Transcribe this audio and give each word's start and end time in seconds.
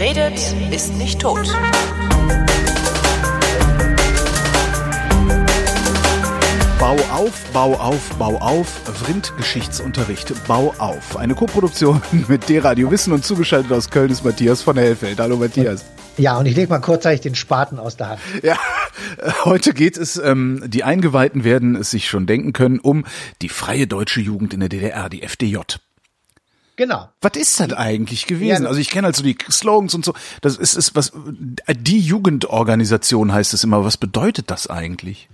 Wer 0.00 0.16
redet, 0.16 0.54
ist 0.72 0.96
nicht 0.96 1.20
tot. 1.20 1.46
Bau 6.78 6.96
auf, 7.12 7.44
Bau 7.52 7.74
auf, 7.74 8.08
Bau 8.18 8.38
auf, 8.38 8.66
Vrind-Geschichtsunterricht, 8.66 10.32
Bau 10.46 10.74
auf. 10.78 11.18
Eine 11.18 11.34
Koproduktion 11.34 12.00
mit 12.28 12.48
D-Radio 12.48 12.90
Wissen 12.90 13.12
und 13.12 13.26
zugeschaltet 13.26 13.72
aus 13.72 13.90
Köln 13.90 14.10
ist 14.10 14.24
Matthias 14.24 14.62
von 14.62 14.78
Hellfeld. 14.78 15.20
Hallo 15.20 15.36
Matthias. 15.36 15.84
Ja, 16.16 16.38
und 16.38 16.46
ich 16.46 16.56
lege 16.56 16.70
mal 16.70 16.78
kurzzeitig 16.78 17.20
den 17.20 17.34
Spaten 17.34 17.78
aus 17.78 17.98
der 17.98 18.08
Hand. 18.08 18.20
Ja, 18.42 18.58
heute 19.44 19.74
geht 19.74 19.98
es, 19.98 20.16
ähm, 20.16 20.64
die 20.66 20.82
Eingeweihten 20.82 21.44
werden 21.44 21.76
es 21.76 21.90
sich 21.90 22.08
schon 22.08 22.24
denken 22.24 22.54
können, 22.54 22.80
um 22.80 23.04
die 23.42 23.50
freie 23.50 23.86
deutsche 23.86 24.22
Jugend 24.22 24.54
in 24.54 24.60
der 24.60 24.70
DDR, 24.70 25.10
die 25.10 25.22
FDJ. 25.22 25.58
Genau. 26.80 27.10
Was 27.20 27.32
ist 27.36 27.60
das 27.60 27.74
eigentlich 27.74 28.26
gewesen? 28.26 28.62
Ja, 28.62 28.68
also 28.70 28.80
ich 28.80 28.88
kenne 28.88 29.06
also 29.06 29.22
die 29.22 29.36
Slogans 29.50 29.94
und 29.94 30.02
so. 30.02 30.14
Das 30.40 30.56
ist, 30.56 30.76
ist 30.76 30.94
was 30.94 31.12
die 31.68 31.98
Jugendorganisation 31.98 33.34
heißt 33.34 33.52
es 33.52 33.64
immer. 33.64 33.84
Was 33.84 33.98
bedeutet 33.98 34.50
das 34.50 34.66
eigentlich? 34.66 35.28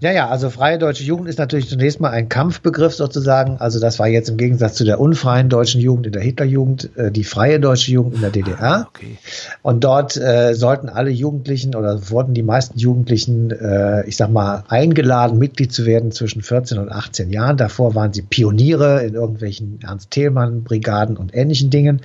Ja, 0.00 0.12
ja, 0.12 0.28
also 0.28 0.50
freie 0.50 0.78
deutsche 0.78 1.02
Jugend 1.02 1.28
ist 1.28 1.38
natürlich 1.38 1.68
zunächst 1.68 2.00
mal 2.00 2.10
ein 2.10 2.28
Kampfbegriff 2.28 2.94
sozusagen. 2.94 3.56
Also 3.58 3.80
das 3.80 3.98
war 3.98 4.06
jetzt 4.06 4.28
im 4.28 4.36
Gegensatz 4.36 4.74
zu 4.74 4.84
der 4.84 5.00
unfreien 5.00 5.48
deutschen 5.48 5.80
Jugend 5.80 6.06
in 6.06 6.12
der 6.12 6.22
Hitlerjugend 6.22 6.90
äh, 6.96 7.10
die 7.10 7.24
freie 7.24 7.60
deutsche 7.60 7.92
Jugend 7.92 8.14
in 8.14 8.20
der 8.20 8.30
DDR. 8.30 8.62
Ah, 8.62 8.88
okay. 8.88 9.18
Und 9.62 9.84
dort 9.84 10.16
äh, 10.16 10.54
sollten 10.54 10.88
alle 10.88 11.10
Jugendlichen 11.10 11.74
oder 11.74 12.10
wurden 12.10 12.34
die 12.34 12.42
meisten 12.42 12.78
Jugendlichen, 12.78 13.50
äh, 13.50 14.06
ich 14.06 14.16
sag 14.16 14.30
mal, 14.30 14.64
eingeladen, 14.68 15.38
Mitglied 15.38 15.72
zu 15.72 15.86
werden 15.86 16.12
zwischen 16.12 16.42
14 16.42 16.78
und 16.78 16.90
18 16.90 17.30
Jahren. 17.30 17.56
Davor 17.56 17.94
waren 17.94 18.12
sie 18.12 18.22
Pioniere 18.22 19.04
in 19.04 19.14
irgendwelchen 19.14 19.80
Ernst-Thälmann-Brigaden 19.82 21.16
und 21.16 21.34
ähnlichen 21.34 21.70
Dingen. 21.70 22.02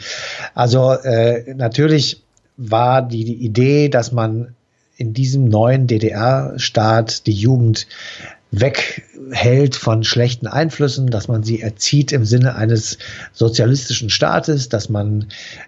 Also 0.54 0.92
äh, 0.92 1.54
natürlich 1.56 2.24
war 2.58 3.02
die, 3.02 3.26
die 3.26 3.46
Idee, 3.46 3.90
dass 3.90 4.12
man 4.12 4.56
in 4.98 5.14
diesem 5.14 5.46
neuen 5.46 5.88
DDR-Staat 5.88 7.26
die 7.26 7.34
Jugend 7.34 7.88
weghält 8.56 9.76
von 9.76 10.04
schlechten 10.04 10.46
Einflüssen, 10.46 11.08
dass 11.08 11.28
man 11.28 11.42
sie 11.42 11.62
erzieht 11.62 12.12
im 12.12 12.24
Sinne 12.24 12.56
eines 12.56 13.00
sozialistischen 13.34 14.12
Staates, 14.12 14.70
dass 14.70 14.90
man 14.90 15.26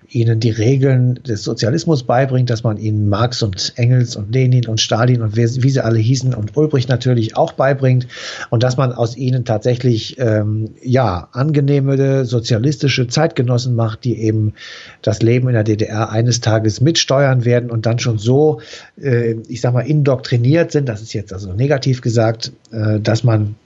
ihnen 0.08 0.39
die 0.39 0.52
Regeln 0.52 1.16
des 1.23 1.44
Sozialismus 1.44 2.03
beibringt, 2.03 2.52
dass 2.52 2.63
man 2.63 2.78
ihnen 2.78 3.09
Marx 3.09 3.41
und 3.41 3.73
Engels 3.75 4.16
und 4.16 4.31
Lenin 4.31 4.67
und 4.67 4.80
Stalin 4.80 5.23
und 5.23 5.36
wie, 5.36 5.47
sie 5.47 5.83
alle 5.83 5.97
hießen 5.97 6.36
und 6.36 6.56
Ulbricht 6.56 6.88
natürlich 6.88 7.36
auch 7.36 7.53
beibringt 7.53 8.08
und 8.52 8.61
dass 8.61 8.78
man 8.78 8.94
aus 8.94 9.17
ihnen 9.17 9.45
tatsächlich 9.45 10.19
ähm, 10.19 10.75
ja 10.83 11.30
angenehme 11.31 12.25
sozialistische 12.25 13.08
Zeitgenossen 13.08 13.75
macht, 13.75 14.03
die 14.03 14.22
eben 14.22 14.53
das 15.02 15.23
Leben 15.23 15.47
in 15.47 15.56
der 15.56 15.63
DDR 15.63 16.11
eines 16.11 16.39
Tages 16.39 16.81
mitsteuern 16.81 17.45
werden 17.45 17.72
und 17.72 17.88
dann 17.88 17.97
schon 17.97 18.19
so, 18.19 18.61
äh, 19.02 19.36
ich 19.47 19.61
sag 19.61 19.73
mal, 19.73 19.81
indoktriniert 19.81 20.72
sind, 20.72 20.88
das 20.88 21.02
ist 21.02 21.13
jetzt 21.13 21.33
also 21.33 21.52
negativ 21.52 22.02
gesagt, 22.02 22.52
dass 23.00 23.23
man 23.23 23.42
äh, 23.44 23.64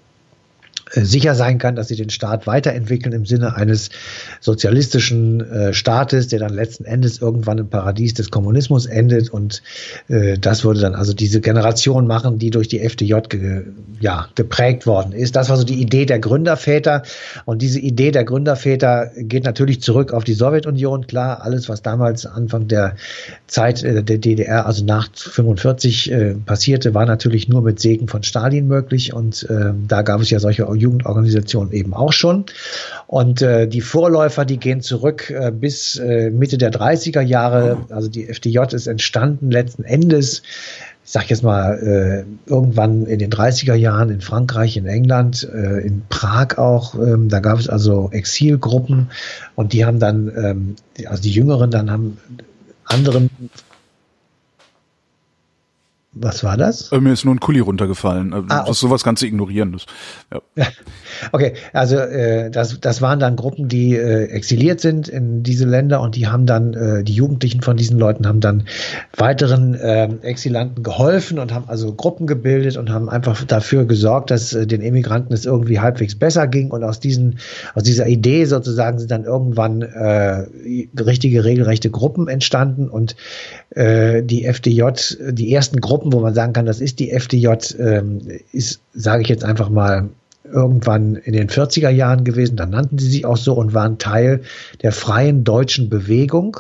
sicher 0.92 1.36
sein 1.36 1.58
kann, 1.58 1.76
dass 1.76 1.88
sie 1.88 1.96
den 1.96 2.10
Staat 2.10 2.48
weiterentwickeln 2.48 3.14
im 3.14 3.26
Sinne 3.26 3.56
eines 3.56 3.90
sozialistischen 4.40 5.42
äh, 5.42 5.74
Staates, 5.74 6.28
der 6.28 6.40
dann 6.40 6.54
letzten 6.54 6.86
Endes 6.86 7.22
irgendwann 7.22 7.58
im 7.58 7.70
Paradies 7.70 8.14
des 8.14 8.32
Kommunismus 8.32 8.86
endet. 8.86 9.30
Und 9.30 9.62
äh, 10.08 10.38
das 10.38 10.64
würde 10.64 10.80
dann 10.80 10.96
also 10.96 11.14
diese 11.14 11.42
Generation 11.42 12.08
machen, 12.08 12.40
die 12.40 12.50
durch 12.50 12.68
die 12.68 12.80
FDJ 12.80 13.16
ge, 13.30 13.64
ja, 14.00 14.28
geprägt 14.36 14.88
worden 14.88 15.12
ist. 15.12 15.36
Das 15.36 15.50
war 15.50 15.58
so 15.58 15.64
die 15.64 15.82
Idee 15.82 16.06
der 16.06 16.20
Gründerväter. 16.20 17.04
Und 17.46 17.62
diese 17.62 17.80
Idee 17.80 18.12
der 18.12 18.24
Gründerväter 18.24 19.12
geht 19.18 19.44
natürlich 19.44 19.82
zurück 19.82 20.14
auf 20.14 20.24
die 20.24 20.34
Sowjetunion. 20.34 21.08
Klar, 21.08 21.44
alles, 21.44 21.70
was 21.70 21.82
damals 21.82 22.26
Anfang 22.26 22.68
der 22.68 22.96
Zeit 23.48 23.84
äh, 23.84 24.04
der 24.04 24.18
DDR, 24.18 24.66
also 24.66 24.84
nach 24.84 25.10
45 25.14 26.12
äh, 26.12 26.34
passierte, 26.46 26.94
war 26.94 27.06
natürlich 27.06 27.48
nur 27.48 27.62
mit 27.62 27.80
Segen 27.80 28.08
von 28.08 28.24
Stalin 28.24 28.68
möglich. 28.68 29.14
Und 29.14 29.48
äh, 29.50 29.74
da 29.88 30.02
gab 30.02 30.22
es 30.22 30.30
ja 30.30 30.40
solche 30.40 30.68
Jugendorganisationen 30.80 31.72
eben 31.74 31.94
auch 31.94 32.14
schon. 32.14 32.46
Und 33.08 33.42
äh, 33.42 33.68
die 33.68 33.82
Vorläufer, 33.82 34.46
die 34.46 34.58
gehen 34.58 34.82
zurück 34.82 35.30
äh, 35.30 35.52
bis 35.52 35.98
äh, 35.98 36.30
Mitte 36.30 36.58
der 36.58 36.72
30er 36.72 37.22
Jahre. 37.22 37.78
Also 37.90 38.10
die 38.10 38.28
FDJ 38.28 38.60
ist 38.72 38.88
entstanden 38.88 39.52
letzten 39.52 39.84
Endes 39.84 40.44
ich 41.10 41.14
sag 41.14 41.28
jetzt 41.32 41.42
mal, 41.42 41.80
äh, 41.80 42.48
irgendwann 42.48 43.08
in 43.08 43.18
den 43.18 43.32
30er 43.32 43.74
Jahren 43.74 44.12
in 44.12 44.22
Frankreich, 44.22 44.78
in 44.78 44.86
England, 44.86 45.50
äh, 45.52 45.80
in 45.80 46.04
Prag 46.08 46.60
auch, 46.60 46.94
ähm, 46.94 47.30
da 47.30 47.40
gab 47.40 47.58
es 47.58 47.68
also 47.68 48.12
Exilgruppen 48.12 49.10
und 49.56 49.74
die 49.74 49.86
haben 49.86 49.98
dann, 49.98 50.32
ähm, 50.38 50.76
also 51.08 51.24
die 51.24 51.32
Jüngeren 51.32 51.72
dann 51.72 51.90
haben 51.90 52.20
anderen 52.84 53.32
was 56.22 56.44
war 56.44 56.58
das? 56.58 56.92
Äh, 56.92 57.00
mir 57.00 57.14
ist 57.14 57.26
nur 57.26 57.34
ein 57.34 57.40
Kuli 57.40 57.60
runtergefallen. 57.60 58.34
Äh, 58.34 58.44
Ah, 58.50 58.66
das 58.66 58.80
sowas 58.80 59.04
kannst 59.04 59.22
du 59.22 59.28
ignorieren. 59.28 59.72
Das, 59.72 59.86
ja. 60.56 60.68
Okay, 61.32 61.54
also 61.74 61.98
äh, 61.98 62.50
das, 62.50 62.80
das 62.80 63.02
waren 63.02 63.20
dann 63.20 63.36
Gruppen, 63.36 63.68
die 63.68 63.96
äh, 63.96 64.26
exiliert 64.26 64.80
sind 64.80 65.08
in 65.08 65.44
diese 65.44 65.66
Länder 65.66 66.02
und 66.02 66.16
die 66.16 66.28
haben 66.28 66.46
dann, 66.46 66.74
äh, 66.74 67.04
die 67.04 67.14
Jugendlichen 67.14 67.62
von 67.62 67.78
diesen 67.78 67.98
Leuten 67.98 68.28
haben 68.28 68.40
dann 68.40 68.64
weiteren 69.18 69.74
äh, 69.74 70.08
Exilanten 70.22 70.84
geholfen 70.84 71.40
und 71.40 71.54
haben 71.54 71.66
also 71.68 71.94
Gruppen 71.94 72.28
gebildet 72.28 72.78
und 72.78 72.90
haben 72.90 73.10
einfach 73.10 73.44
dafür 73.44 73.86
gesorgt, 73.86 74.32
dass 74.32 74.54
äh, 74.54 74.66
den 74.68 74.82
Emigranten 74.82 75.34
es 75.34 75.46
irgendwie 75.46 75.80
halbwegs 75.80 76.16
besser 76.16 76.48
ging 76.48 76.72
und 76.72 76.84
aus 76.84 77.00
diesen, 77.00 77.40
aus 77.76 77.84
dieser 77.84 78.08
Idee 78.08 78.46
sozusagen 78.46 79.00
sind 79.00 79.12
dann 79.12 79.26
irgendwann 79.26 79.82
äh, 79.82 80.46
richtige, 81.00 81.44
regelrechte 81.44 81.90
Gruppen 81.90 82.28
entstanden 82.28 82.90
und 82.90 83.16
äh, 83.72 84.24
die 84.24 84.46
FDJ, 84.46 84.84
die 85.32 85.54
ersten 85.54 85.82
Gruppen, 85.82 86.09
wo 86.12 86.20
man 86.20 86.34
sagen 86.34 86.54
kann, 86.54 86.66
das 86.66 86.82
ist 86.82 87.00
die 87.00 87.12
FDJ, 87.12 87.48
ähm, 87.80 88.20
ist, 88.52 88.82
sage 88.94 89.22
ich 89.22 89.30
jetzt 89.30 89.44
einfach 89.44 89.70
mal, 89.70 90.10
irgendwann 90.44 91.16
in 91.16 91.34
den 91.34 91.50
40er 91.50 91.90
Jahren 91.90 92.24
gewesen, 92.24 92.56
dann 92.56 92.72
nannten 92.72 92.98
sie 92.98 93.10
sich 93.10 93.26
auch 93.26 93.38
so 93.38 93.54
und 93.54 93.74
waren 93.74 93.98
Teil 93.98 94.42
der 94.82 94.92
freien 94.92 95.44
deutschen 95.44 95.90
Bewegung. 95.90 96.58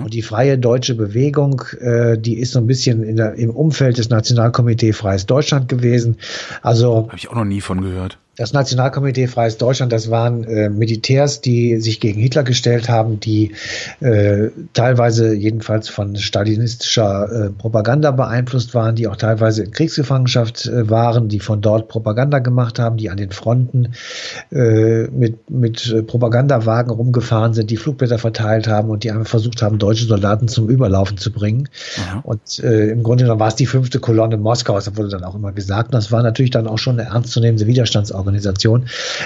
Und 0.00 0.14
die 0.14 0.22
freie 0.22 0.56
deutsche 0.56 0.94
Bewegung, 0.94 1.62
äh, 1.80 2.16
die 2.16 2.38
ist 2.38 2.52
so 2.52 2.60
ein 2.60 2.68
bisschen 2.68 3.16
der, 3.16 3.34
im 3.34 3.50
Umfeld 3.50 3.98
des 3.98 4.08
Nationalkomitee 4.08 4.92
Freies 4.92 5.26
Deutschland 5.26 5.68
gewesen. 5.68 6.16
Also 6.62 7.08
Habe 7.08 7.16
ich 7.16 7.28
auch 7.28 7.34
noch 7.34 7.44
nie 7.44 7.60
von 7.60 7.80
gehört. 7.80 8.18
Das 8.38 8.52
Nationalkomitee 8.52 9.26
Freies 9.26 9.58
Deutschland, 9.58 9.92
das 9.92 10.10
waren 10.10 10.44
äh, 10.44 10.70
Militärs, 10.70 11.40
die 11.40 11.80
sich 11.80 11.98
gegen 11.98 12.20
Hitler 12.20 12.44
gestellt 12.44 12.88
haben, 12.88 13.18
die 13.18 13.52
äh, 13.98 14.50
teilweise 14.74 15.34
jedenfalls 15.34 15.88
von 15.88 16.14
stalinistischer 16.14 17.46
äh, 17.46 17.50
Propaganda 17.50 18.12
beeinflusst 18.12 18.74
waren, 18.74 18.94
die 18.94 19.08
auch 19.08 19.16
teilweise 19.16 19.64
in 19.64 19.72
Kriegsgefangenschaft 19.72 20.66
äh, 20.66 20.88
waren, 20.88 21.28
die 21.28 21.40
von 21.40 21.60
dort 21.60 21.88
Propaganda 21.88 22.38
gemacht 22.38 22.78
haben, 22.78 22.96
die 22.96 23.10
an 23.10 23.16
den 23.16 23.32
Fronten 23.32 23.94
äh, 24.52 25.08
mit, 25.08 25.50
mit 25.50 25.90
äh, 25.90 26.04
Propagandawagen 26.04 26.92
rumgefahren 26.92 27.54
sind, 27.54 27.70
die 27.70 27.76
Flugblätter 27.76 28.18
verteilt 28.18 28.68
haben 28.68 28.90
und 28.90 29.02
die 29.02 29.10
einfach 29.10 29.26
versucht 29.26 29.62
haben, 29.62 29.80
deutsche 29.80 30.06
Soldaten 30.06 30.46
zum 30.46 30.68
Überlaufen 30.68 31.18
zu 31.18 31.32
bringen. 31.32 31.68
Aha. 31.98 32.20
Und 32.22 32.58
im 32.60 33.02
Grunde 33.02 33.24
genommen 33.24 33.40
war 33.40 33.48
es 33.48 33.56
die 33.56 33.66
fünfte 33.66 33.98
Kolonne 33.98 34.36
Moskaus, 34.36 34.84
das 34.84 34.96
wurde 34.96 35.08
dann 35.08 35.24
auch 35.24 35.34
immer 35.34 35.52
gesagt. 35.52 35.88
Und 35.88 35.94
das 35.94 36.12
war 36.12 36.22
natürlich 36.22 36.50
dann 36.50 36.68
auch 36.68 36.78
schon 36.78 37.00
eine 37.00 37.10
ernstzunehmende 37.10 37.66
Widerstandsorganisation. 37.66 38.27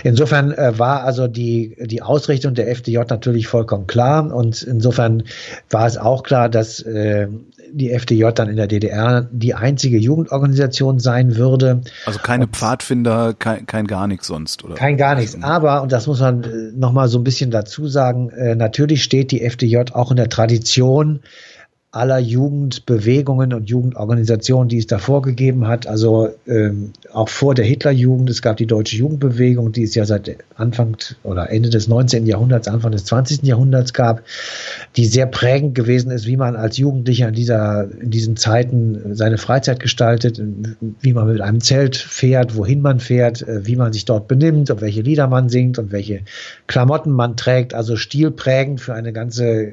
Insofern 0.05 0.53
äh, 0.53 0.79
war 0.79 1.05
also 1.05 1.29
die, 1.29 1.77
die 1.81 2.03
Ausrichtung 2.03 2.55
der 2.55 2.69
FDJ 2.71 2.99
natürlich 3.09 3.47
vollkommen 3.47 3.87
klar. 3.87 4.35
Und 4.35 4.63
insofern 4.63 5.25
war 5.71 5.87
es 5.87 5.97
auch 5.97 6.23
klar, 6.23 6.49
dass 6.49 6.81
äh, 6.81 7.29
die 7.73 7.91
FDJ 7.91 8.31
dann 8.35 8.49
in 8.49 8.57
der 8.57 8.67
DDR 8.67 9.27
die 9.31 9.55
einzige 9.55 9.99
Jugendorganisation 9.99 10.99
sein 10.99 11.37
würde. 11.37 11.81
Also 12.07 12.19
keine 12.19 12.47
Pfadfinder, 12.47 13.35
kein, 13.38 13.67
kein 13.67 13.87
gar 13.87 14.06
nichts 14.06 14.26
sonst, 14.26 14.65
oder? 14.65 14.75
Kein 14.75 14.97
gar 14.97 15.15
nichts. 15.15 15.43
Aber, 15.43 15.82
und 15.82 15.93
das 15.93 16.06
muss 16.06 16.21
man 16.21 16.44
äh, 16.44 16.49
noch 16.75 16.93
mal 16.93 17.09
so 17.09 17.19
ein 17.19 17.25
bisschen 17.25 17.50
dazu 17.50 17.88
sagen, 17.88 18.31
äh, 18.31 18.55
natürlich 18.55 19.03
steht 19.03 19.31
die 19.31 19.43
FDJ 19.43 19.93
auch 19.93 20.11
in 20.11 20.17
der 20.17 20.29
Tradition 20.29 21.21
aller 21.94 22.19
Jugendbewegungen 22.19 23.53
und 23.53 23.69
Jugendorganisationen, 23.69 24.71
die 24.71 24.79
es 24.79 24.87
davor 24.87 25.21
gegeben 25.21 25.69
hat. 25.69 25.87
Also 25.87 26.31
ähm, 26.47 26.94
auch 27.12 27.29
vor 27.29 27.55
der 27.55 27.67
Hitlerjugend. 27.67 28.31
Es 28.31 28.41
gab 28.41 28.56
die 28.56 28.67
Deutsche 28.67 28.97
Jugendbewegung, 28.97 29.73
die 29.73 29.83
es 29.83 29.94
ja 29.94 30.06
seit 30.06 30.39
Anfang 30.56 30.97
oder 31.23 31.50
Ende 31.50 31.69
des 31.69 31.89
19. 31.89 32.25
Jahrhunderts, 32.25 32.67
Anfang 32.67 32.93
des 32.93 33.05
20. 33.05 33.43
Jahrhunderts 33.43 33.93
gab, 33.93 34.23
die 34.97 35.05
sehr 35.05 35.27
prägend 35.27 35.75
gewesen 35.75 36.11
ist, 36.11 36.27
wie 36.27 36.39
man 36.39 36.56
als 36.56 36.79
Jugendlicher 36.79 37.29
in, 37.29 37.35
dieser, 37.35 37.87
in 38.00 38.11
diesen 38.11 38.38
Zeiten 38.38 39.15
seine 39.15 39.37
Freizeit 39.37 39.79
gestaltet, 39.79 40.43
wie 41.00 41.12
man 41.12 41.27
mit 41.31 41.43
einem 41.43 41.61
Zelt 41.61 41.97
fährt, 41.97 42.56
wohin 42.56 42.81
man 42.81 43.00
fährt, 43.00 43.43
äh, 43.43 43.67
wie 43.67 43.77
man 43.77 43.93
sich 43.93 44.06
dort 44.06 44.29
benimmt 44.29 44.71
und 44.71 44.81
welche 44.81 45.03
Lieder 45.03 45.27
man 45.27 45.50
singt 45.50 45.79
und 45.79 45.93
welche 45.93 46.23
Klamotten 46.67 47.11
man 47.11 47.37
trägt. 47.37 47.75
Also 47.75 47.97
stilprägend 47.97 48.81
für 48.81 48.95
eine 48.95 49.12
ganze 49.12 49.73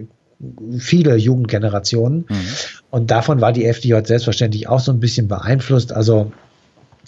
viele 0.78 1.16
Jugendgenerationen. 1.16 2.26
Und 2.90 3.12
davon 3.12 3.42
war 3.42 3.52
die 3.52 3.66
FDJ 3.66 3.96
selbstverständlich 4.06 4.68
auch 4.68 4.80
so 4.80 4.92
ein 4.92 5.00
bisschen 5.00 5.28
beeinflusst. 5.28 5.94
Also 5.94 6.32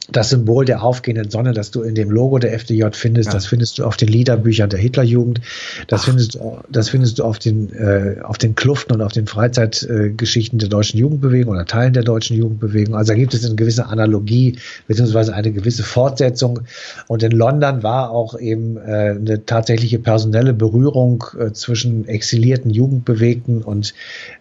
das 0.09 0.30
Symbol 0.30 0.65
der 0.65 0.83
aufgehenden 0.83 1.30
Sonne, 1.30 1.53
das 1.53 1.71
du 1.71 1.83
in 1.83 1.95
dem 1.95 2.09
Logo 2.09 2.39
der 2.39 2.53
FDJ 2.53 2.86
findest, 2.94 3.27
ja. 3.27 3.33
das 3.33 3.45
findest 3.45 3.77
du 3.77 3.86
auf 3.86 3.98
den 3.98 4.07
Liederbüchern 4.07 4.69
der 4.69 4.80
Hitlerjugend, 4.80 5.42
das 5.88 6.01
Ach. 6.01 6.06
findest 6.06 6.36
du, 6.36 6.57
das 6.69 6.89
findest 6.89 7.19
du 7.19 7.24
auf 7.24 7.39
den, 7.39 7.71
äh, 7.74 8.18
auf 8.24 8.38
den 8.38 8.56
Kluften 8.56 8.94
und 8.94 9.01
auf 9.01 9.12
den 9.12 9.27
Freizeitgeschichten 9.27 10.59
der 10.59 10.69
deutschen 10.69 11.00
Jugendbewegung 11.00 11.53
oder 11.53 11.65
Teilen 11.65 11.94
der 11.94 12.03
deutschen 12.03 12.36
Jugendbewegung. 12.36 12.95
Also 12.95 13.13
da 13.13 13.18
gibt 13.18 13.33
es 13.33 13.45
eine 13.45 13.56
gewisse 13.56 13.86
Analogie 13.86 14.57
beziehungsweise 14.88 15.33
eine 15.33 15.51
gewisse 15.51 15.83
Fortsetzung. 15.83 16.62
Und 17.07 17.24
in 17.24 17.31
London 17.31 17.83
war 17.83 18.09
auch 18.09 18.38
eben 18.38 18.77
äh, 18.77 19.15
eine 19.18 19.45
tatsächliche 19.45 20.00
personelle 20.00 20.54
Berührung 20.54 21.24
äh, 21.39 21.51
zwischen 21.51 22.07
exilierten 22.07 22.71
Jugendbewegten 22.71 23.62
und 23.62 23.94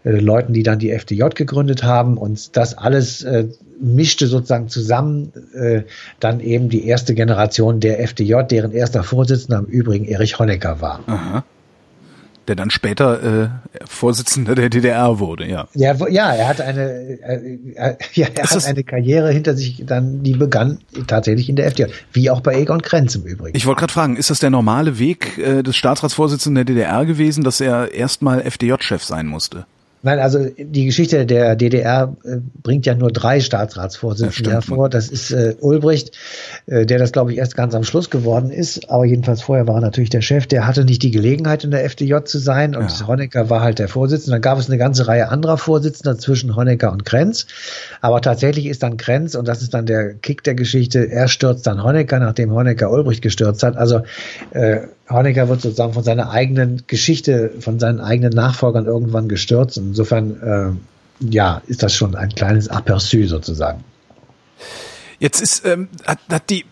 äh, 0.04 0.10
Leuten, 0.10 0.52
die 0.52 0.62
dann 0.62 0.78
die 0.78 0.90
FDJ 0.90 1.24
gegründet 1.34 1.84
haben. 1.84 2.16
Und 2.16 2.56
das 2.56 2.76
alles 2.76 3.22
äh, 3.22 3.46
mischte 3.80 4.26
sozusagen 4.26 4.68
zusammen 4.68 5.32
äh, 5.54 5.82
dann 6.20 6.40
eben 6.40 6.68
die 6.68 6.86
erste 6.86 7.14
Generation 7.14 7.80
der 7.80 8.00
FDJ, 8.00 8.42
deren 8.50 8.72
erster 8.72 9.02
Vorsitzender 9.02 9.58
im 9.58 9.66
Übrigen 9.66 10.04
Erich 10.06 10.38
Honecker 10.38 10.80
war. 10.80 11.00
Aha. 11.06 11.44
Der 12.48 12.56
dann 12.56 12.70
später 12.70 13.44
äh, 13.44 13.48
Vorsitzender 13.86 14.54
der 14.54 14.70
DDR 14.70 15.18
wurde, 15.20 15.46
ja. 15.46 15.68
Ja, 15.74 15.94
ja 16.08 16.32
er 16.32 16.48
hat 16.48 16.60
eine, 16.60 16.82
äh, 16.82 17.58
äh, 17.74 17.96
ja, 18.14 18.26
er 18.34 18.50
hat 18.50 18.66
eine 18.66 18.82
Karriere 18.82 19.30
hinter 19.30 19.54
sich, 19.54 19.84
dann 19.86 20.22
die 20.22 20.32
begann 20.32 20.78
tatsächlich 21.06 21.48
in 21.48 21.56
der 21.56 21.66
FDJ, 21.66 21.92
wie 22.12 22.30
auch 22.30 22.40
bei 22.40 22.54
Egon 22.54 22.82
Krenz 22.82 23.14
im 23.14 23.22
Übrigen. 23.22 23.56
Ich 23.56 23.66
wollte 23.66 23.80
gerade 23.80 23.92
fragen, 23.92 24.16
ist 24.16 24.30
das 24.30 24.40
der 24.40 24.50
normale 24.50 24.98
Weg 24.98 25.38
äh, 25.38 25.62
des 25.62 25.76
Staatsratsvorsitzenden 25.76 26.66
der 26.66 26.74
DDR 26.74 27.04
gewesen, 27.04 27.44
dass 27.44 27.60
er 27.60 27.92
erstmal 27.94 28.40
FDJ-Chef 28.40 29.04
sein 29.04 29.26
musste? 29.26 29.66
Nein, 30.02 30.18
also 30.18 30.46
die 30.56 30.86
Geschichte 30.86 31.26
der 31.26 31.56
DDR 31.56 32.16
äh, 32.24 32.36
bringt 32.62 32.86
ja 32.86 32.94
nur 32.94 33.12
drei 33.12 33.40
Staatsratsvorsitzende 33.40 34.50
hervor. 34.50 34.88
Das 34.88 35.08
ist 35.08 35.30
äh, 35.30 35.56
Ulbricht, 35.60 36.16
äh, 36.66 36.86
der 36.86 36.98
das, 36.98 37.12
glaube 37.12 37.32
ich, 37.32 37.38
erst 37.38 37.54
ganz 37.54 37.74
am 37.74 37.84
Schluss 37.84 38.08
geworden 38.08 38.50
ist. 38.50 38.88
Aber 38.88 39.04
jedenfalls 39.04 39.42
vorher 39.42 39.66
war 39.66 39.74
er 39.74 39.80
natürlich 39.82 40.08
der 40.08 40.22
Chef. 40.22 40.46
Der 40.46 40.66
hatte 40.66 40.86
nicht 40.86 41.02
die 41.02 41.10
Gelegenheit, 41.10 41.64
in 41.64 41.70
der 41.70 41.84
FDJ 41.84 42.24
zu 42.24 42.38
sein. 42.38 42.74
Und 42.74 42.90
ja. 42.98 43.06
Honecker 43.06 43.50
war 43.50 43.60
halt 43.60 43.78
der 43.78 43.88
Vorsitzende. 43.88 44.36
Dann 44.36 44.42
gab 44.42 44.58
es 44.58 44.68
eine 44.68 44.78
ganze 44.78 45.06
Reihe 45.06 45.28
anderer 45.28 45.58
Vorsitzender 45.58 46.16
zwischen 46.16 46.56
Honecker 46.56 46.92
und 46.92 47.04
Krenz. 47.04 47.46
Aber 48.00 48.22
tatsächlich 48.22 48.66
ist 48.66 48.82
dann 48.82 48.96
Krenz, 48.96 49.34
und 49.34 49.46
das 49.46 49.60
ist 49.60 49.74
dann 49.74 49.84
der 49.84 50.14
Kick 50.14 50.42
der 50.44 50.54
Geschichte, 50.54 51.10
er 51.10 51.28
stürzt 51.28 51.66
dann 51.66 51.84
Honecker, 51.84 52.18
nachdem 52.20 52.52
Honecker 52.52 52.90
Ulbricht 52.90 53.20
gestürzt 53.20 53.62
hat. 53.62 53.76
Also 53.76 54.00
äh, 54.52 54.80
Honecker 55.10 55.48
wird 55.48 55.60
sozusagen 55.60 55.92
von 55.92 56.04
seiner 56.04 56.30
eigenen 56.30 56.84
Geschichte, 56.86 57.52
von 57.60 57.78
seinen 57.78 58.00
eigenen 58.00 58.32
Nachfolgern 58.32 58.86
irgendwann 58.86 59.28
gestürzt. 59.28 59.76
Insofern, 59.76 60.40
äh, 60.40 61.28
ja, 61.28 61.62
ist 61.66 61.82
das 61.82 61.94
schon 61.94 62.14
ein 62.14 62.30
kleines 62.30 62.70
Aperçu 62.70 63.26
sozusagen. 63.26 63.84
Jetzt 65.18 65.40
ist, 65.40 65.66
ähm, 65.66 65.88
hat, 66.06 66.18
hat 66.30 66.48
die, 66.48 66.64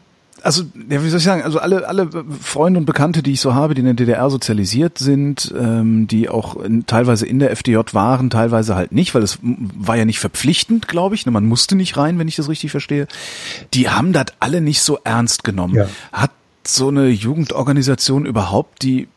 also, 0.43 0.63
ja, 0.89 1.03
wie 1.03 1.09
soll 1.09 1.19
ich 1.19 1.25
sagen, 1.25 1.43
also 1.43 1.59
alle, 1.59 1.87
alle 1.89 2.09
Freunde 2.41 2.79
und 2.79 2.87
Bekannte, 2.87 3.23
die 3.23 3.33
ich 3.33 3.41
so 3.41 3.55
habe, 3.55 3.75
die 3.75 3.81
in 3.81 3.87
der 3.87 3.95
DDR 3.95 4.31
sozialisiert 4.31 4.99
sind, 4.99 5.53
ähm, 5.59 6.07
die 6.07 6.29
auch 6.29 6.57
in, 6.57 6.87
teilweise 6.87 7.27
in 7.27 7.41
der 7.41 7.51
FDJ 7.51 7.79
waren, 7.93 8.31
teilweise 8.31 8.75
halt 8.77 8.93
nicht, 8.93 9.15
weil 9.15 9.23
es 9.23 9.39
war 9.43 9.97
ja 9.97 10.05
nicht 10.05 10.21
verpflichtend, 10.21 10.89
glaube 10.89 11.15
ich, 11.15 11.27
ne, 11.27 11.33
man 11.33 11.45
musste 11.45 11.75
nicht 11.77 11.97
rein, 11.97 12.19
wenn 12.19 12.29
ich 12.29 12.37
das 12.37 12.49
richtig 12.49 12.71
verstehe, 12.71 13.09
die 13.75 13.89
haben 13.89 14.13
das 14.13 14.27
alle 14.39 14.61
nicht 14.61 14.81
so 14.81 14.99
ernst 15.03 15.45
genommen. 15.45 15.75
Ja. 15.75 15.89
Hat 16.13 16.31
so 16.67 16.89
eine 16.89 17.09
Jugendorganisation 17.09 18.27
überhaupt 18.27 18.83
die 18.83 19.09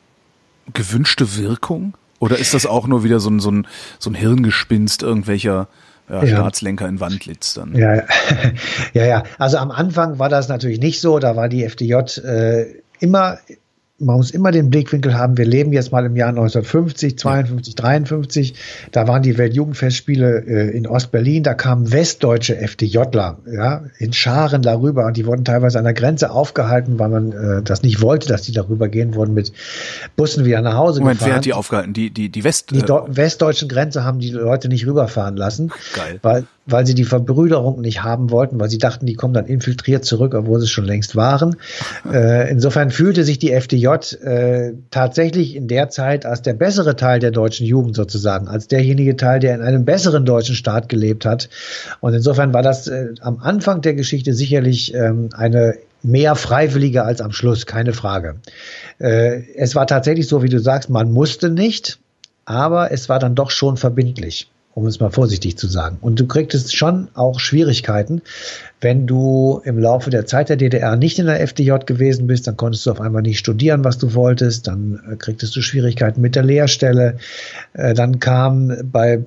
gewünschte 0.73 1.37
Wirkung? 1.37 1.93
Oder 2.19 2.37
ist 2.37 2.53
das 2.53 2.65
auch 2.65 2.87
nur 2.87 3.03
wieder 3.03 3.19
so 3.19 3.29
ein, 3.29 3.39
so 3.39 3.51
ein, 3.51 3.67
so 3.97 4.09
ein 4.09 4.13
Hirngespinst 4.13 5.01
irgendwelcher 5.01 5.67
ja, 6.07 6.23
ja. 6.23 6.27
Staatslenker 6.27 6.87
in 6.87 6.99
Wandlitz 6.99 7.55
dann? 7.55 7.75
Ja, 7.75 7.95
ja, 7.95 8.03
ja. 9.05 9.23
Also 9.39 9.57
am 9.57 9.71
Anfang 9.71 10.19
war 10.19 10.29
das 10.29 10.47
natürlich 10.47 10.79
nicht 10.79 11.01
so. 11.01 11.19
Da 11.19 11.35
war 11.35 11.49
die 11.49 11.63
FDJ 11.63 11.95
äh, 12.23 12.75
immer 12.99 13.39
man 14.01 14.17
muss 14.17 14.31
immer 14.31 14.51
den 14.51 14.69
Blickwinkel 14.69 15.17
haben, 15.17 15.37
wir 15.37 15.45
leben 15.45 15.71
jetzt 15.73 15.91
mal 15.91 16.05
im 16.05 16.15
Jahr 16.15 16.29
1950, 16.29 17.17
52, 17.17 17.75
53, 17.75 18.53
da 18.91 19.07
waren 19.07 19.21
die 19.21 19.37
Weltjugendfestspiele 19.37 20.45
äh, 20.45 20.77
in 20.77 20.87
Ostberlin, 20.87 21.43
da 21.43 21.53
kamen 21.53 21.91
westdeutsche 21.91 22.57
FDJler, 22.57 23.37
ja, 23.51 23.83
in 23.99 24.13
Scharen 24.13 24.61
darüber 24.61 25.05
und 25.05 25.17
die 25.17 25.25
wurden 25.25 25.45
teilweise 25.45 25.77
an 25.77 25.85
der 25.85 25.93
Grenze 25.93 26.31
aufgehalten, 26.31 26.99
weil 26.99 27.09
man 27.09 27.31
äh, 27.31 27.61
das 27.63 27.83
nicht 27.83 28.01
wollte, 28.01 28.27
dass 28.27 28.41
die 28.41 28.51
darüber 28.51 28.89
gehen, 28.89 29.15
wurden 29.15 29.33
mit 29.33 29.53
Bussen 30.15 30.45
wieder 30.45 30.61
nach 30.61 30.75
Hause 30.75 30.99
Moment, 30.99 31.19
gefahren. 31.19 31.31
wer 31.31 31.37
hat 31.37 31.45
die 31.45 31.53
aufgehalten? 31.53 31.93
Die, 31.93 32.09
die, 32.09 32.29
die 32.29 32.43
West... 32.43 32.71
Die 32.71 32.79
äh, 32.79 33.01
westdeutschen 33.07 33.69
Grenze 33.69 34.03
haben 34.03 34.19
die 34.19 34.31
Leute 34.31 34.67
nicht 34.67 34.85
rüberfahren 34.85 35.37
lassen. 35.37 35.71
Geil. 35.93 36.19
Weil 36.21 36.45
weil 36.65 36.85
sie 36.85 36.93
die 36.93 37.05
Verbrüderung 37.05 37.81
nicht 37.81 38.03
haben 38.03 38.29
wollten, 38.29 38.59
weil 38.59 38.69
sie 38.69 38.77
dachten, 38.77 39.05
die 39.05 39.15
kommen 39.15 39.33
dann 39.33 39.45
infiltriert 39.45 40.05
zurück, 40.05 40.35
obwohl 40.35 40.59
sie 40.59 40.67
schon 40.67 40.85
längst 40.85 41.15
waren. 41.15 41.55
Äh, 42.11 42.49
insofern 42.51 42.89
fühlte 42.89 43.23
sich 43.23 43.39
die 43.39 43.51
FDJ 43.51 43.87
äh, 44.23 44.73
tatsächlich 44.89 45.55
in 45.55 45.67
der 45.67 45.89
Zeit 45.89 46.25
als 46.25 46.41
der 46.41 46.53
bessere 46.53 46.95
Teil 46.95 47.19
der 47.19 47.31
deutschen 47.31 47.65
Jugend 47.65 47.95
sozusagen, 47.95 48.47
als 48.47 48.67
derjenige 48.67 49.15
Teil, 49.15 49.39
der 49.39 49.55
in 49.55 49.61
einem 49.61 49.85
besseren 49.85 50.25
deutschen 50.25 50.55
Staat 50.55 50.89
gelebt 50.89 51.25
hat. 51.25 51.49
Und 51.99 52.13
insofern 52.13 52.53
war 52.53 52.63
das 52.63 52.87
äh, 52.87 53.09
am 53.21 53.39
Anfang 53.39 53.81
der 53.81 53.93
Geschichte 53.93 54.33
sicherlich 54.33 54.93
ähm, 54.93 55.29
eine 55.33 55.75
mehr 56.03 56.35
Freiwillige 56.35 57.03
als 57.03 57.21
am 57.21 57.31
Schluss, 57.31 57.65
keine 57.65 57.93
Frage. 57.93 58.35
Äh, 58.99 59.43
es 59.55 59.75
war 59.75 59.87
tatsächlich 59.87 60.27
so, 60.27 60.43
wie 60.43 60.49
du 60.49 60.59
sagst, 60.59 60.89
man 60.89 61.11
musste 61.11 61.49
nicht, 61.49 61.99
aber 62.45 62.91
es 62.91 63.09
war 63.09 63.19
dann 63.19 63.35
doch 63.35 63.51
schon 63.51 63.77
verbindlich 63.77 64.49
um 64.73 64.85
es 64.85 64.99
mal 64.99 65.09
vorsichtig 65.09 65.57
zu 65.57 65.67
sagen. 65.67 65.97
Und 66.01 66.19
du 66.19 66.27
kriegtest 66.27 66.75
schon 66.75 67.09
auch 67.13 67.39
Schwierigkeiten, 67.39 68.21
wenn 68.79 69.05
du 69.05 69.61
im 69.63 69.77
Laufe 69.77 70.09
der 70.09 70.25
Zeit 70.25 70.49
der 70.49 70.55
DDR 70.55 70.95
nicht 70.95 71.19
in 71.19 71.27
der 71.27 71.41
FDJ 71.41 71.73
gewesen 71.85 72.27
bist, 72.27 72.47
dann 72.47 72.57
konntest 72.57 72.85
du 72.85 72.91
auf 72.91 73.01
einmal 73.01 73.21
nicht 73.21 73.37
studieren, 73.37 73.83
was 73.83 73.97
du 73.97 74.13
wolltest, 74.13 74.67
dann 74.67 74.99
äh, 75.11 75.15
kriegtest 75.15 75.55
du 75.55 75.61
Schwierigkeiten 75.61 76.21
mit 76.21 76.35
der 76.35 76.43
Lehrstelle, 76.43 77.17
äh, 77.73 77.93
dann 77.93 78.19
kam 78.19 78.73
bei 78.91 79.23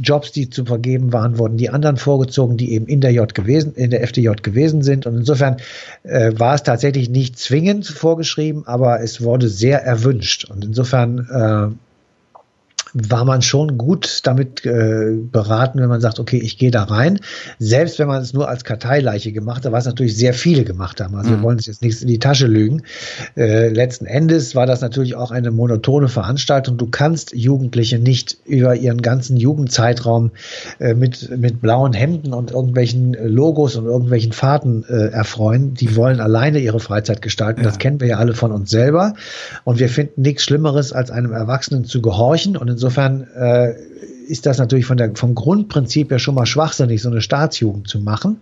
Jobs, 0.00 0.32
die 0.32 0.48
zu 0.48 0.64
vergeben 0.64 1.12
waren, 1.12 1.38
wurden 1.38 1.56
die 1.56 1.70
anderen 1.70 1.96
vorgezogen, 1.96 2.56
die 2.56 2.72
eben 2.72 2.86
in 2.86 3.00
der 3.00 3.12
J 3.12 3.34
gewesen, 3.34 3.74
in 3.74 3.90
der 3.90 4.02
FDJ 4.02 4.30
gewesen 4.42 4.82
sind. 4.82 5.06
Und 5.06 5.16
insofern 5.16 5.56
äh, 6.04 6.32
war 6.36 6.54
es 6.54 6.62
tatsächlich 6.62 7.10
nicht 7.10 7.38
zwingend 7.38 7.86
vorgeschrieben, 7.86 8.66
aber 8.66 9.00
es 9.00 9.22
wurde 9.22 9.48
sehr 9.48 9.82
erwünscht. 9.82 10.44
Und 10.50 10.64
insofern 10.64 11.26
äh, 11.30 11.87
war 12.94 13.24
man 13.24 13.42
schon 13.42 13.78
gut 13.78 14.20
damit 14.24 14.64
äh, 14.64 15.12
beraten, 15.20 15.80
wenn 15.80 15.88
man 15.88 16.00
sagt, 16.00 16.18
okay, 16.18 16.38
ich 16.38 16.58
gehe 16.58 16.70
da 16.70 16.84
rein. 16.84 17.20
Selbst 17.58 17.98
wenn 17.98 18.08
man 18.08 18.22
es 18.22 18.32
nur 18.32 18.48
als 18.48 18.64
Karteileiche 18.64 19.32
gemacht 19.32 19.64
hat, 19.64 19.72
was 19.72 19.86
natürlich 19.86 20.16
sehr 20.16 20.34
viele 20.34 20.64
gemacht 20.64 21.00
haben. 21.00 21.14
Also 21.14 21.30
mhm. 21.30 21.34
wir 21.36 21.42
wollen 21.42 21.56
uns 21.56 21.66
jetzt 21.66 21.82
nichts 21.82 22.02
in 22.02 22.08
die 22.08 22.18
Tasche 22.18 22.46
lügen. 22.46 22.82
Äh, 23.36 23.68
letzten 23.68 24.06
Endes 24.06 24.54
war 24.54 24.66
das 24.66 24.80
natürlich 24.80 25.14
auch 25.14 25.30
eine 25.30 25.50
monotone 25.50 26.08
Veranstaltung. 26.08 26.76
Du 26.76 26.86
kannst 26.86 27.34
Jugendliche 27.34 27.98
nicht 27.98 28.38
über 28.44 28.74
ihren 28.74 29.02
ganzen 29.02 29.36
Jugendzeitraum 29.36 30.30
äh, 30.78 30.94
mit, 30.94 31.36
mit 31.36 31.60
blauen 31.60 31.92
Hemden 31.92 32.32
und 32.32 32.50
irgendwelchen 32.50 33.12
Logos 33.12 33.76
und 33.76 33.86
irgendwelchen 33.86 34.32
Fahrten 34.32 34.84
äh, 34.84 35.08
erfreuen. 35.08 35.74
Die 35.74 35.96
wollen 35.96 36.20
alleine 36.20 36.58
ihre 36.58 36.80
Freizeit 36.80 37.22
gestalten. 37.22 37.60
Ja. 37.60 37.66
Das 37.66 37.78
kennen 37.78 38.00
wir 38.00 38.08
ja 38.08 38.16
alle 38.18 38.34
von 38.34 38.52
uns 38.52 38.70
selber. 38.70 39.14
Und 39.64 39.78
wir 39.78 39.88
finden 39.88 40.22
nichts 40.22 40.44
Schlimmeres, 40.44 40.92
als 40.92 41.10
einem 41.10 41.32
Erwachsenen 41.32 41.84
zu 41.84 42.00
gehorchen 42.00 42.56
und 42.56 42.68
insofern 42.78 43.26
äh, 43.34 43.74
ist 44.28 44.46
das 44.46 44.58
natürlich 44.58 44.86
von 44.86 44.96
der, 44.96 45.16
vom 45.16 45.34
Grundprinzip 45.34 46.12
ja 46.12 46.18
schon 46.18 46.34
mal 46.34 46.46
schwachsinnig, 46.46 47.02
so 47.02 47.10
eine 47.10 47.20
Staatsjugend 47.20 47.88
zu 47.88 47.98
machen. 47.98 48.38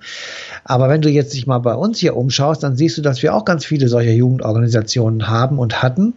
Aber 0.65 0.89
wenn 0.89 1.01
du 1.01 1.09
jetzt 1.09 1.33
dich 1.33 1.47
mal 1.47 1.59
bei 1.59 1.75
uns 1.75 1.99
hier 1.99 2.17
umschaust, 2.17 2.63
dann 2.63 2.77
siehst 2.77 2.99
du, 2.99 3.03
dass 3.03 3.23
wir 3.23 3.35
auch 3.35 3.45
ganz 3.45 3.65
viele 3.65 3.89
solcher 3.89 4.13
Jugendorganisationen 4.13 5.29
haben 5.29 5.59
und 5.59 5.83
hatten. 5.83 6.15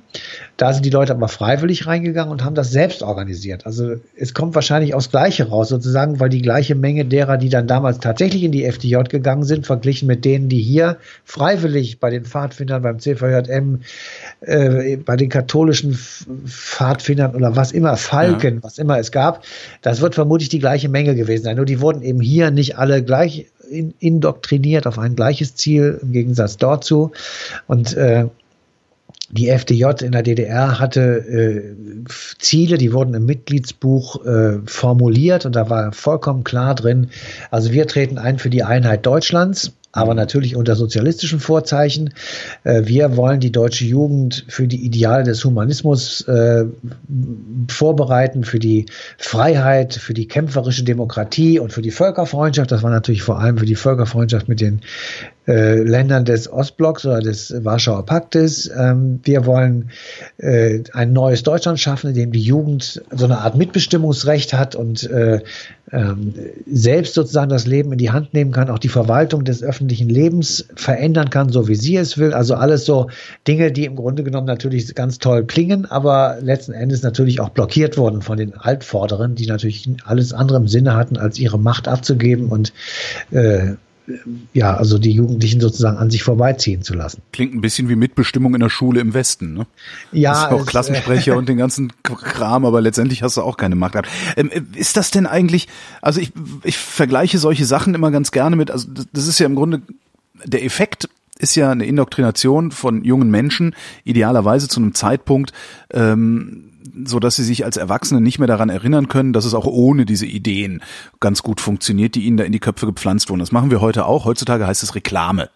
Da 0.59 0.73
sind 0.73 0.85
die 0.85 0.89
Leute 0.89 1.13
aber 1.13 1.29
freiwillig 1.29 1.87
reingegangen 1.87 2.33
und 2.33 2.43
haben 2.43 2.53
das 2.53 2.69
selbst 2.69 3.01
organisiert. 3.01 3.65
Also 3.65 3.95
es 4.17 4.33
kommt 4.33 4.55
wahrscheinlich 4.55 4.93
aufs 4.93 5.09
Gleiche 5.09 5.47
raus, 5.47 5.69
sozusagen, 5.69 6.19
weil 6.19 6.27
die 6.27 6.41
gleiche 6.41 6.75
Menge 6.75 7.05
derer, 7.05 7.37
die 7.37 7.47
dann 7.47 7.65
damals 7.65 7.99
tatsächlich 7.99 8.43
in 8.43 8.51
die 8.51 8.65
FDJ 8.65 9.03
gegangen 9.07 9.45
sind, 9.45 9.65
verglichen 9.65 10.05
mit 10.05 10.25
denen, 10.25 10.49
die 10.49 10.61
hier 10.61 10.97
freiwillig 11.23 12.01
bei 12.01 12.09
den 12.09 12.25
Pfadfindern, 12.25 12.81
beim 12.81 12.99
CVJM, 12.99 13.79
äh, 14.41 14.97
bei 14.97 15.15
den 15.15 15.29
katholischen 15.29 15.97
Pfadfindern 16.45 17.35
oder 17.35 17.55
was 17.55 17.71
immer, 17.71 17.95
Falken, 17.95 18.55
ja. 18.55 18.63
was 18.63 18.79
immer 18.79 18.99
es 18.99 19.13
gab, 19.13 19.45
das 19.81 20.01
wird 20.01 20.13
vermutlich 20.13 20.49
die 20.49 20.59
gleiche 20.59 20.89
Menge 20.89 21.15
gewesen 21.15 21.45
sein. 21.45 21.55
Nur 21.55 21.65
die 21.65 21.79
wurden 21.79 22.01
eben 22.01 22.19
hier 22.19 22.51
nicht 22.51 22.77
alle 22.77 23.01
gleich 23.01 23.45
indoktriniert 23.99 24.87
auf 24.87 24.99
ein 24.99 25.15
gleiches 25.15 25.55
Ziel 25.55 25.99
im 26.01 26.11
Gegensatz 26.11 26.57
dort 26.57 26.83
zu. 26.83 27.11
Und 27.67 27.95
äh, 27.95 28.25
die 29.31 29.49
FDJ 29.49 30.03
in 30.03 30.11
der 30.11 30.23
DDR 30.23 30.79
hatte 30.79 31.01
äh, 31.01 31.75
Ziele, 32.39 32.77
die 32.77 32.93
wurden 32.93 33.13
im 33.13 33.25
Mitgliedsbuch 33.25 34.25
äh, 34.25 34.59
formuliert 34.65 35.45
und 35.45 35.55
da 35.55 35.69
war 35.69 35.91
vollkommen 35.91 36.43
klar 36.43 36.75
drin, 36.75 37.09
also 37.51 37.71
wir 37.71 37.87
treten 37.87 38.17
ein 38.17 38.39
für 38.39 38.49
die 38.49 38.63
Einheit 38.63 39.05
Deutschlands 39.05 39.73
aber 39.91 40.13
natürlich 40.13 40.55
unter 40.55 40.75
sozialistischen 40.75 41.39
Vorzeichen. 41.39 42.13
Äh, 42.63 42.83
wir 42.85 43.17
wollen 43.17 43.39
die 43.39 43.51
deutsche 43.51 43.85
Jugend 43.85 44.45
für 44.47 44.67
die 44.67 44.85
Ideale 44.85 45.23
des 45.23 45.43
Humanismus 45.43 46.21
äh, 46.27 46.65
vorbereiten, 47.67 48.43
für 48.43 48.59
die 48.59 48.85
Freiheit, 49.17 49.95
für 49.95 50.13
die 50.13 50.27
kämpferische 50.27 50.83
Demokratie 50.83 51.59
und 51.59 51.73
für 51.73 51.81
die 51.81 51.91
Völkerfreundschaft. 51.91 52.71
Das 52.71 52.83
war 52.83 52.91
natürlich 52.91 53.23
vor 53.23 53.39
allem 53.39 53.57
für 53.57 53.65
die 53.65 53.75
Völkerfreundschaft 53.75 54.47
mit 54.47 54.61
den 54.61 54.81
äh, 55.49 55.81
Ländern 55.81 56.25
des 56.25 56.51
Ostblocks 56.51 57.07
oder 57.07 57.21
des 57.21 57.51
Warschauer 57.63 58.05
Paktes. 58.05 58.69
Ähm, 58.77 59.19
wir 59.23 59.47
wollen 59.47 59.89
äh, 60.37 60.83
ein 60.93 61.11
neues 61.11 61.41
Deutschland 61.41 61.79
schaffen, 61.79 62.11
in 62.11 62.15
dem 62.15 62.31
die 62.31 62.41
Jugend 62.41 63.01
so 63.11 63.25
eine 63.25 63.39
Art 63.39 63.57
Mitbestimmungsrecht 63.57 64.53
hat 64.53 64.75
und 64.75 65.09
äh, 65.09 65.39
ähm, 65.91 66.35
selbst 66.71 67.15
sozusagen 67.15 67.49
das 67.49 67.65
Leben 67.65 67.91
in 67.91 67.97
die 67.97 68.11
Hand 68.11 68.35
nehmen 68.35 68.51
kann, 68.51 68.69
auch 68.69 68.77
die 68.77 68.89
Verwaltung 68.89 69.43
des 69.43 69.63
öffentlichen 69.63 70.07
Lebens 70.07 70.67
verändern 70.75 71.31
kann, 71.31 71.49
so 71.49 71.67
wie 71.67 71.73
sie 71.73 71.97
es 71.97 72.19
will. 72.19 72.33
Also 72.33 72.53
alles 72.53 72.85
so 72.85 73.09
Dinge, 73.47 73.71
die 73.71 73.85
im 73.85 73.95
Grunde 73.95 74.23
genommen 74.23 74.45
natürlich 74.45 74.93
ganz 74.93 75.17
toll 75.17 75.45
klingen, 75.45 75.87
aber 75.87 76.37
letzten 76.41 76.73
Endes 76.73 77.01
natürlich 77.01 77.39
auch 77.39 77.49
blockiert 77.49 77.97
wurden 77.97 78.21
von 78.21 78.37
den 78.37 78.53
Altvorderen, 78.53 79.33
die 79.33 79.47
natürlich 79.47 79.89
alles 80.05 80.31
andere 80.31 80.59
im 80.59 80.67
Sinne 80.67 80.95
hatten, 80.95 81.17
als 81.17 81.39
ihre 81.39 81.57
Macht 81.57 81.87
abzugeben 81.87 82.49
und 82.49 82.71
äh, 83.31 83.73
ja, 84.53 84.75
also 84.75 84.97
die 84.97 85.11
Jugendlichen 85.11 85.61
sozusagen 85.61 85.97
an 85.97 86.09
sich 86.09 86.23
vorbeiziehen 86.23 86.81
zu 86.81 86.93
lassen. 86.93 87.21
Klingt 87.31 87.53
ein 87.53 87.61
bisschen 87.61 87.89
wie 87.89 87.95
Mitbestimmung 87.95 88.53
in 88.53 88.59
der 88.59 88.69
Schule 88.69 88.99
im 88.99 89.13
Westen, 89.13 89.53
ne? 89.53 89.67
Ja. 90.11 90.31
Das 90.31 90.43
ist 90.43 90.51
auch 90.51 90.65
Klassensprecher 90.65 91.37
und 91.37 91.49
den 91.49 91.57
ganzen 91.57 91.93
Kram, 92.03 92.65
aber 92.65 92.81
letztendlich 92.81 93.23
hast 93.23 93.37
du 93.37 93.41
auch 93.41 93.57
keine 93.57 93.75
Macht. 93.75 93.95
Ähm, 94.35 94.49
ist 94.75 94.97
das 94.97 95.11
denn 95.11 95.25
eigentlich, 95.25 95.67
also 96.01 96.19
ich, 96.21 96.31
ich 96.63 96.77
vergleiche 96.77 97.37
solche 97.37 97.65
Sachen 97.65 97.95
immer 97.95 98.11
ganz 98.11 98.31
gerne 98.31 98.55
mit, 98.55 98.71
also 98.71 98.87
das 99.13 99.27
ist 99.27 99.39
ja 99.39 99.45
im 99.45 99.55
Grunde, 99.55 99.81
der 100.45 100.63
Effekt 100.63 101.09
ist 101.37 101.55
ja 101.55 101.71
eine 101.71 101.85
Indoktrination 101.85 102.71
von 102.71 103.03
jungen 103.03 103.31
Menschen, 103.31 103.75
idealerweise 104.03 104.67
zu 104.67 104.79
einem 104.79 104.93
Zeitpunkt, 104.93 105.53
ähm, 105.91 106.65
so 107.05 107.19
dass 107.19 107.35
sie 107.35 107.43
sich 107.43 107.65
als 107.65 107.77
Erwachsene 107.77 108.21
nicht 108.21 108.39
mehr 108.39 108.47
daran 108.47 108.69
erinnern 108.69 109.07
können, 109.07 109.33
dass 109.33 109.45
es 109.45 109.53
auch 109.53 109.65
ohne 109.65 110.05
diese 110.05 110.25
Ideen 110.25 110.81
ganz 111.19 111.43
gut 111.43 111.61
funktioniert, 111.61 112.15
die 112.15 112.25
ihnen 112.25 112.37
da 112.37 112.43
in 112.43 112.51
die 112.51 112.59
Köpfe 112.59 112.85
gepflanzt 112.85 113.29
wurden. 113.29 113.39
Das 113.39 113.51
machen 113.51 113.71
wir 113.71 113.81
heute 113.81 114.05
auch. 114.05 114.25
Heutzutage 114.25 114.67
heißt 114.67 114.83
es 114.83 114.95
Reklame. 114.95 115.49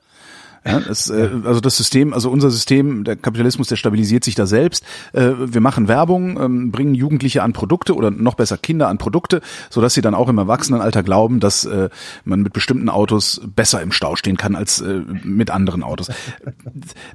Ja, 0.66 0.80
das, 0.80 1.10
äh, 1.10 1.30
also 1.44 1.60
das 1.60 1.76
System, 1.76 2.14
also 2.14 2.30
unser 2.30 2.50
System, 2.50 3.04
der 3.04 3.18
Kapitalismus, 3.18 3.68
der 3.68 3.76
stabilisiert 3.76 4.24
sich 4.24 4.36
da 4.36 4.46
selbst. 4.46 4.86
Äh, 5.12 5.32
wir 5.38 5.60
machen 5.60 5.88
Werbung, 5.88 6.40
ähm, 6.42 6.72
bringen 6.72 6.96
Jugendliche 6.96 7.44
an 7.44 7.52
Produkte 7.52 7.96
oder 7.96 8.12
noch 8.12 8.36
besser 8.36 8.58
Kinder 8.58 8.88
an 8.88 8.98
Produkte, 8.98 9.42
so 9.70 9.82
dass 9.82 9.94
sie 9.94 10.02
dann 10.02 10.16
auch 10.16 10.30
im 10.30 10.38
Erwachsenenalter 10.38 11.04
glauben, 11.04 11.42
dass 11.42 11.66
äh, 11.66 11.90
man 12.24 12.42
mit 12.42 12.54
bestimmten 12.54 12.88
Autos 12.90 13.42
besser 13.56 13.82
im 13.82 13.92
Stau 13.92 14.16
stehen 14.16 14.38
kann 14.38 14.56
als 14.56 14.80
äh, 14.80 15.02
mit 15.24 15.52
anderen 15.52 15.84
Autos. 15.84 16.10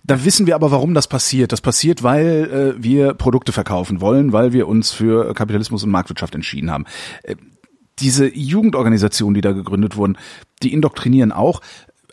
Da 0.05 0.25
wissen 0.25 0.47
wir 0.47 0.55
aber, 0.55 0.71
warum 0.71 0.93
das 0.93 1.09
passiert. 1.09 1.52
Das 1.52 1.62
passiert, 1.62 2.02
weil 2.02 2.75
äh, 2.78 2.83
wir 2.83 3.14
Produkte 3.14 3.52
verkaufen 3.52 4.00
wollen, 4.02 4.33
weil 4.33 4.52
wir 4.52 4.69
uns 4.69 4.90
für 4.90 5.33
Kapitalismus 5.33 5.85
und 5.85 5.90
Marktwirtschaft 5.90 6.35
entschieden 6.35 6.71
haben. 6.71 6.85
Äh, 7.23 7.37
diese 8.00 8.33
Jugendorganisationen, 8.33 9.35
die 9.35 9.40
da 9.40 9.52
gegründet 9.52 9.97
wurden, 9.97 10.17
die 10.62 10.73
indoktrinieren 10.73 11.33
auch 11.33 11.61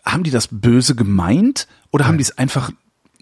haben 0.06 0.22
die 0.22 0.30
das 0.30 0.48
böse 0.50 0.94
gemeint 0.94 1.66
oder 1.92 2.04
ja. 2.04 2.08
haben 2.08 2.18
die 2.18 2.22
es 2.22 2.38
einfach 2.38 2.70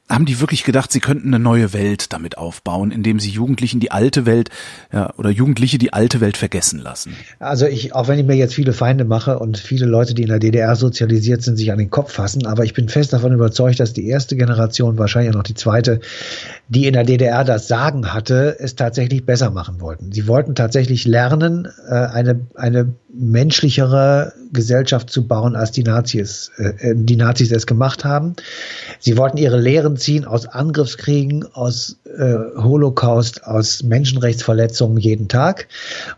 haben 0.08 0.26
die 0.26 0.38
wirklich 0.40 0.64
gedacht, 0.64 0.92
sie 0.92 1.00
könnten 1.00 1.28
eine 1.28 1.42
neue 1.42 1.72
Welt 1.72 2.12
damit 2.12 2.36
aufbauen, 2.36 2.90
indem 2.90 3.18
sie 3.18 3.30
Jugendlichen 3.30 3.80
die 3.80 3.90
alte 3.90 4.26
Welt 4.26 4.50
ja, 4.92 5.14
oder 5.16 5.30
Jugendliche 5.30 5.78
die 5.78 5.94
alte 5.94 6.20
Welt 6.20 6.36
vergessen 6.36 6.78
lassen? 6.78 7.16
Also 7.38 7.66
ich, 7.66 7.94
auch 7.94 8.06
wenn 8.06 8.18
ich 8.18 8.26
mir 8.26 8.36
jetzt 8.36 8.54
viele 8.54 8.74
Feinde 8.74 9.06
mache 9.06 9.38
und 9.38 9.56
viele 9.56 9.86
Leute, 9.86 10.12
die 10.12 10.22
in 10.22 10.28
der 10.28 10.40
DDR 10.40 10.76
sozialisiert 10.76 11.42
sind, 11.42 11.56
sich 11.56 11.72
an 11.72 11.78
den 11.78 11.88
Kopf 11.88 12.12
fassen, 12.12 12.46
aber 12.46 12.64
ich 12.64 12.74
bin 12.74 12.90
fest 12.90 13.14
davon 13.14 13.32
überzeugt, 13.32 13.80
dass 13.80 13.94
die 13.94 14.06
erste 14.06 14.36
Generation, 14.36 14.98
wahrscheinlich 14.98 15.30
auch 15.32 15.38
noch 15.38 15.42
die 15.42 15.54
zweite, 15.54 16.00
die 16.68 16.86
in 16.86 16.92
der 16.92 17.04
DDR 17.04 17.42
das 17.42 17.66
Sagen 17.66 18.12
hatte, 18.12 18.56
es 18.58 18.76
tatsächlich 18.76 19.24
besser 19.24 19.50
machen 19.50 19.80
wollten. 19.80 20.12
Sie 20.12 20.28
wollten 20.28 20.54
tatsächlich 20.54 21.06
lernen, 21.06 21.66
äh, 21.88 21.94
eine, 21.94 22.40
eine 22.56 22.92
menschlichere 23.16 24.32
Gesellschaft 24.52 25.10
zu 25.10 25.26
bauen, 25.26 25.56
als 25.56 25.70
die 25.70 25.82
Nazis, 25.82 26.50
äh, 26.56 26.94
die 26.94 27.16
Nazis 27.16 27.52
es 27.52 27.66
gemacht 27.66 28.04
haben. 28.04 28.34
Sie 28.98 29.16
wollten 29.16 29.36
ihre 29.36 29.60
Lehren 29.60 29.96
ziehen 29.96 30.24
aus 30.24 30.46
Angriffskriegen, 30.46 31.46
aus 31.54 31.98
äh, 32.16 32.34
Holocaust, 32.56 33.44
aus 33.44 33.82
Menschenrechtsverletzungen 33.82 34.98
jeden 34.98 35.28
Tag. 35.28 35.68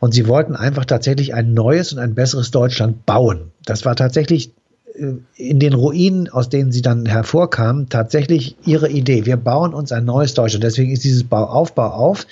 Und 0.01 0.15
sie 0.15 0.27
wollten 0.27 0.57
einfach 0.57 0.85
tatsächlich 0.85 1.35
ein 1.35 1.55
neues 1.55 1.93
und 1.93 1.99
ein 1.99 2.15
besseres 2.15 2.51
Deutschland 2.51 3.05
bauen. 3.07 3.53
Das 3.65 3.85
war 3.85 3.97
tatsächlich 3.97 4.53
äh, 4.95 5.13
in 5.37 5.61
den 5.61 5.75
Ruinen, 5.75 6.29
aus 6.29 6.49
denen 6.49 6.73
sie 6.73 6.83
dann 6.83 7.07
hervorkamen, 7.07 7.89
tatsächlich 7.89 8.57
ihre 8.65 8.89
Idee. 8.89 9.27
Wir 9.27 9.37
bauen 9.37 9.75
uns 9.75 9.93
ein 9.93 10.05
neues 10.05 10.35
Deutschland. 10.35 10.65
Deswegen 10.65 10.93
ist 10.93 11.05
dieses 11.05 11.25
Bau 11.25 11.45
auf, 11.45 11.75
Bau 11.75 11.91
auf 11.91 12.27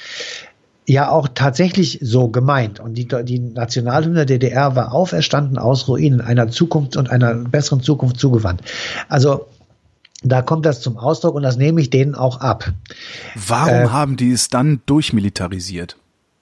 ja 0.86 1.10
auch 1.10 1.28
tatsächlich 1.34 1.98
so 2.02 2.28
gemeint. 2.28 2.80
Und 2.80 2.94
die, 2.94 3.08
die 3.24 3.38
Nationalhymne 3.38 4.26
der 4.26 4.38
DDR 4.38 4.76
war 4.76 4.92
auferstanden 4.92 5.58
aus 5.58 5.88
Ruinen, 5.88 6.20
einer 6.20 6.48
Zukunft 6.48 6.96
und 6.96 7.10
einer 7.10 7.34
besseren 7.34 7.80
Zukunft 7.80 8.18
zugewandt. 8.18 8.62
Also 9.08 9.46
da 10.22 10.42
kommt 10.42 10.66
das 10.66 10.80
zum 10.80 10.96
Ausdruck 10.96 11.34
und 11.34 11.42
das 11.42 11.56
nehme 11.56 11.80
ich 11.80 11.90
denen 11.90 12.14
auch 12.14 12.40
ab. 12.40 12.72
Warum 13.34 13.74
äh, 13.74 13.88
haben 13.88 14.16
die 14.16 14.32
es 14.32 14.48
dann 14.48 14.80
durchmilitarisiert? 14.86 15.96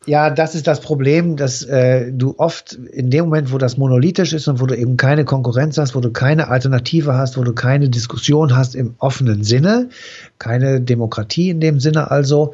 Ja, 0.05 0.31
das 0.31 0.57
ist 0.57 0.67
das 0.67 0.81
Problem, 0.81 1.37
dass 1.37 1.63
äh, 1.63 2.11
du 2.11 2.35
oft 2.37 2.73
in 2.73 3.11
dem 3.11 3.27
Moment, 3.27 3.53
wo 3.53 3.59
das 3.59 3.77
monolithisch 3.77 4.33
ist 4.33 4.49
und 4.49 4.61
wo 4.61 4.67
du 4.67 4.77
eben 4.77 4.97
keine 4.97 5.25
Konkurrenz 5.25 5.79
hast, 5.79 5.95
wo 5.95 6.01
du 6.01 6.11
keine 6.11 6.49
Alternative 6.49 7.15
hast, 7.15 7.39
wo 7.39 7.45
du 7.45 7.53
keine 7.53 7.89
Diskussion 7.89 8.57
hast 8.57 8.75
im 8.75 8.95
offenen 8.99 9.45
Sinne, 9.45 9.91
keine 10.39 10.81
Demokratie 10.81 11.51
in 11.51 11.61
dem 11.61 11.79
Sinne 11.79 12.11
also, 12.11 12.53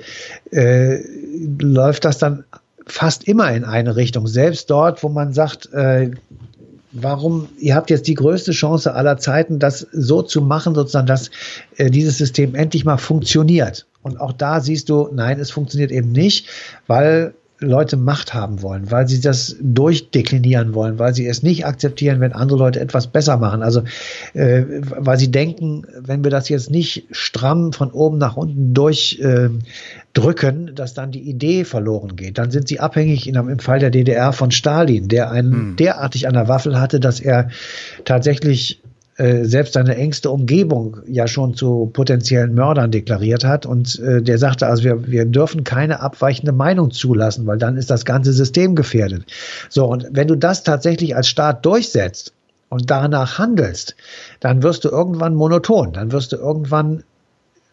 äh, 0.50 0.98
läuft 1.58 2.04
das 2.04 2.18
dann 2.18 2.44
fast 2.86 3.26
immer 3.26 3.50
in 3.52 3.64
eine 3.64 3.96
Richtung. 3.96 4.26
Selbst 4.26 4.68
dort, 4.68 5.02
wo 5.02 5.08
man 5.08 5.32
sagt, 5.32 5.72
äh, 5.72 6.10
warum, 6.92 7.48
ihr 7.58 7.74
habt 7.74 7.88
jetzt 7.88 8.08
die 8.08 8.14
größte 8.14 8.52
Chance 8.52 8.94
aller 8.94 9.16
Zeiten, 9.16 9.58
das 9.58 9.86
so 9.92 10.20
zu 10.20 10.42
machen, 10.42 10.74
sozusagen, 10.74 11.06
dass 11.06 11.30
äh, 11.76 11.90
dieses 11.90 12.18
System 12.18 12.54
endlich 12.54 12.84
mal 12.84 12.98
funktioniert. 12.98 13.86
Und 14.02 14.20
auch 14.20 14.32
da 14.32 14.60
siehst 14.60 14.88
du, 14.88 15.08
nein, 15.12 15.38
es 15.40 15.50
funktioniert 15.50 15.90
eben 15.90 16.12
nicht, 16.12 16.46
weil 16.86 17.34
Leute 17.60 17.96
Macht 17.96 18.34
haben 18.34 18.62
wollen, 18.62 18.90
weil 18.90 19.08
sie 19.08 19.20
das 19.20 19.56
durchdeklinieren 19.60 20.74
wollen, 20.74 20.98
weil 20.98 21.12
sie 21.12 21.26
es 21.26 21.42
nicht 21.42 21.66
akzeptieren, 21.66 22.20
wenn 22.20 22.32
andere 22.32 22.58
Leute 22.58 22.78
etwas 22.78 23.08
besser 23.08 23.36
machen. 23.36 23.62
Also 23.62 23.82
äh, 24.34 24.62
weil 24.80 25.18
sie 25.18 25.30
denken, 25.30 25.82
wenn 25.98 26.22
wir 26.22 26.30
das 26.30 26.48
jetzt 26.48 26.70
nicht 26.70 27.08
stramm 27.10 27.72
von 27.72 27.90
oben 27.90 28.18
nach 28.18 28.36
unten 28.36 28.74
durchdrücken, 28.74 30.68
äh, 30.68 30.72
dass 30.72 30.94
dann 30.94 31.10
die 31.10 31.28
Idee 31.28 31.64
verloren 31.64 32.14
geht. 32.14 32.38
Dann 32.38 32.52
sind 32.52 32.68
sie 32.68 32.78
abhängig 32.78 33.26
in, 33.26 33.34
im 33.34 33.58
Fall 33.58 33.80
der 33.80 33.90
DDR 33.90 34.32
von 34.32 34.52
Stalin, 34.52 35.08
der 35.08 35.32
einen 35.32 35.52
hm. 35.52 35.76
derartig 35.76 36.28
an 36.28 36.34
der 36.34 36.46
Waffel 36.46 36.78
hatte, 36.80 37.00
dass 37.00 37.18
er 37.18 37.50
tatsächlich 38.04 38.80
äh, 39.18 39.44
selbst 39.44 39.74
seine 39.74 39.96
engste 39.96 40.30
Umgebung 40.30 40.98
ja 41.06 41.26
schon 41.26 41.54
zu 41.54 41.90
potenziellen 41.92 42.54
Mördern 42.54 42.92
deklariert 42.92 43.44
hat. 43.44 43.66
Und 43.66 43.98
äh, 43.98 44.22
der 44.22 44.38
sagte, 44.38 44.68
also 44.68 44.84
wir, 44.84 45.08
wir 45.08 45.24
dürfen 45.24 45.64
keine 45.64 46.00
abweichende 46.00 46.52
Meinung 46.52 46.92
zulassen, 46.92 47.44
weil 47.46 47.58
dann 47.58 47.76
ist 47.76 47.90
das 47.90 48.04
ganze 48.04 48.32
System 48.32 48.76
gefährdet. 48.76 49.24
So, 49.68 49.86
und 49.86 50.06
wenn 50.12 50.28
du 50.28 50.36
das 50.36 50.62
tatsächlich 50.62 51.16
als 51.16 51.26
Staat 51.28 51.66
durchsetzt 51.66 52.32
und 52.68 52.90
danach 52.90 53.38
handelst, 53.38 53.96
dann 54.38 54.62
wirst 54.62 54.84
du 54.84 54.88
irgendwann 54.88 55.34
monoton, 55.34 55.92
dann 55.92 56.12
wirst 56.12 56.30
du 56.30 56.36
irgendwann 56.36 57.02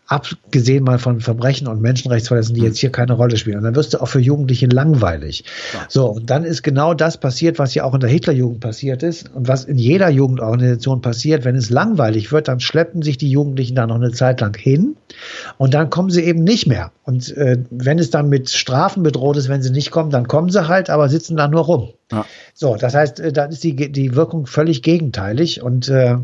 abgesehen 0.08 0.84
mal 0.84 1.00
von 1.00 1.20
Verbrechen 1.20 1.68
und 1.68 1.82
Menschenrechtsverletzungen, 1.82 2.60
die 2.60 2.68
jetzt 2.68 2.78
hier 2.78 2.92
keine 2.92 3.14
Rolle 3.14 3.38
spielen. 3.38 3.58
Und 3.58 3.64
dann 3.64 3.76
wirst 3.76 3.94
du 3.94 4.02
auch 4.02 4.08
für 4.08 4.20
Jugendliche 4.20 4.68
langweilig. 4.68 5.44
Ja. 5.74 5.86
So, 5.90 6.08
und 6.08 6.30
dann 6.30 6.44
ist 6.44 6.62
genau 6.62 6.94
das 6.94 7.20
passiert, 7.20 7.58
was 7.58 7.74
ja 7.74 7.84
auch 7.84 7.94
in 7.94 8.00
der 8.00 8.10
Hitlerjugend 8.10 8.60
passiert 8.60 9.02
ist 9.04 9.34
und 9.34 9.48
was 9.48 9.66
in 9.66 9.78
jeder 9.78 10.10
Jugendorganisation 10.10 11.02
passiert. 11.02 11.44
Wenn 11.44 11.56
es 11.56 11.70
langweilig 11.70 12.32
wird, 12.32 12.48
dann 12.48 12.60
schleppen 12.60 13.02
sich 13.02 13.18
die 13.18 13.30
Jugendlichen 13.30 13.76
da 13.76 13.88
noch 13.88 13.96
eine 13.96 14.12
Zeit 14.12 14.42
lang 14.42 14.56
hin 14.56 14.96
und 15.58 15.74
dann 15.74 15.90
kommen 15.90 16.10
sie 16.10 16.24
eben 16.24 16.44
nicht 16.44 16.68
mehr. 16.68 16.92
Und 17.04 17.36
äh, 17.36 17.58
wenn 17.72 17.98
es 17.98 18.10
dann 18.12 18.30
mit 18.30 18.50
Strafen 18.52 19.04
bedroht 19.04 19.38
ist, 19.38 19.50
wenn 19.50 19.62
sie 19.62 19.72
nicht 19.72 19.92
kommen, 19.92 20.12
dann 20.12 20.28
kommen 20.28 20.50
sie 20.50 20.68
halt, 20.68 20.90
aber 20.90 21.10
sitzen 21.10 21.36
da 21.36 21.48
nur 21.48 21.62
rum. 21.62 21.90
Ja. 22.12 22.26
So, 22.54 22.76
das 22.76 22.94
heißt, 22.94 23.20
äh, 23.20 23.34
dann 23.34 23.52
ist 23.52 23.64
die, 23.64 23.92
die 23.92 24.16
Wirkung 24.16 24.46
völlig 24.46 24.84
gegenteilig 24.84 25.62
und 25.64 25.90
äh, 25.90 26.18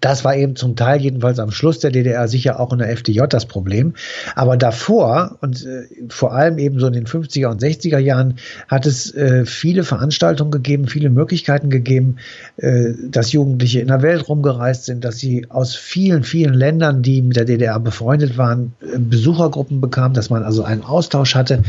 das 0.00 0.24
war 0.24 0.36
eben 0.36 0.56
zum 0.56 0.76
Teil 0.76 1.00
jedenfalls 1.00 1.38
am 1.38 1.50
Schluss 1.50 1.78
der 1.78 1.90
DDR 1.90 2.28
sicher 2.28 2.60
auch 2.60 2.72
in 2.72 2.78
der 2.78 2.90
FDJ 2.90 3.22
das 3.28 3.46
Problem. 3.46 3.94
Aber 4.34 4.56
davor 4.56 5.38
und 5.40 5.64
äh, 5.64 5.86
vor 6.08 6.32
allem 6.32 6.58
eben 6.58 6.78
so 6.78 6.86
in 6.86 6.92
den 6.92 7.06
50er 7.06 7.48
und 7.48 7.62
60er 7.62 7.98
Jahren 7.98 8.34
hat 8.68 8.86
es 8.86 9.14
äh, 9.14 9.44
viele 9.44 9.84
Veranstaltungen 9.84 10.50
gegeben, 10.50 10.86
viele 10.86 11.10
Möglichkeiten 11.10 11.70
gegeben, 11.70 12.16
äh, 12.56 12.92
dass 13.10 13.32
Jugendliche 13.32 13.80
in 13.80 13.88
der 13.88 14.02
Welt 14.02 14.28
rumgereist 14.28 14.84
sind, 14.84 15.04
dass 15.04 15.18
sie 15.18 15.46
aus 15.48 15.74
vielen, 15.74 16.22
vielen 16.22 16.54
Ländern, 16.54 17.02
die 17.02 17.22
mit 17.22 17.36
der 17.36 17.44
DDR 17.44 17.80
befreundet 17.80 18.38
waren, 18.38 18.72
äh, 18.80 18.98
Besuchergruppen 18.98 19.80
bekamen, 19.80 20.14
dass 20.14 20.30
man 20.30 20.42
also 20.44 20.62
einen 20.62 20.82
Austausch 20.82 21.34
hatte. 21.34 21.62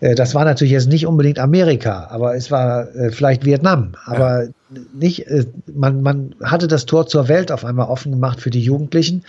Äh, 0.00 0.14
das 0.14 0.34
war 0.34 0.44
natürlich 0.44 0.72
jetzt 0.72 0.88
nicht 0.88 1.06
unbedingt 1.06 1.38
Amerika, 1.38 2.08
aber 2.10 2.34
es 2.34 2.50
war 2.50 2.94
äh, 2.94 3.10
vielleicht 3.10 3.44
Vietnam. 3.44 3.92
Aber 4.06 4.44
ja 4.44 4.50
nicht, 4.92 5.26
äh, 5.26 5.46
man, 5.72 6.02
man 6.02 6.34
hatte 6.42 6.68
das 6.68 6.86
Tor 6.86 7.06
zur 7.06 7.28
Welt 7.28 7.52
auf 7.52 7.64
einmal 7.64 7.88
offen 7.88 8.12
gemacht 8.12 8.40
für 8.40 8.50
die 8.50 8.60
Jugendlichen 8.60 9.24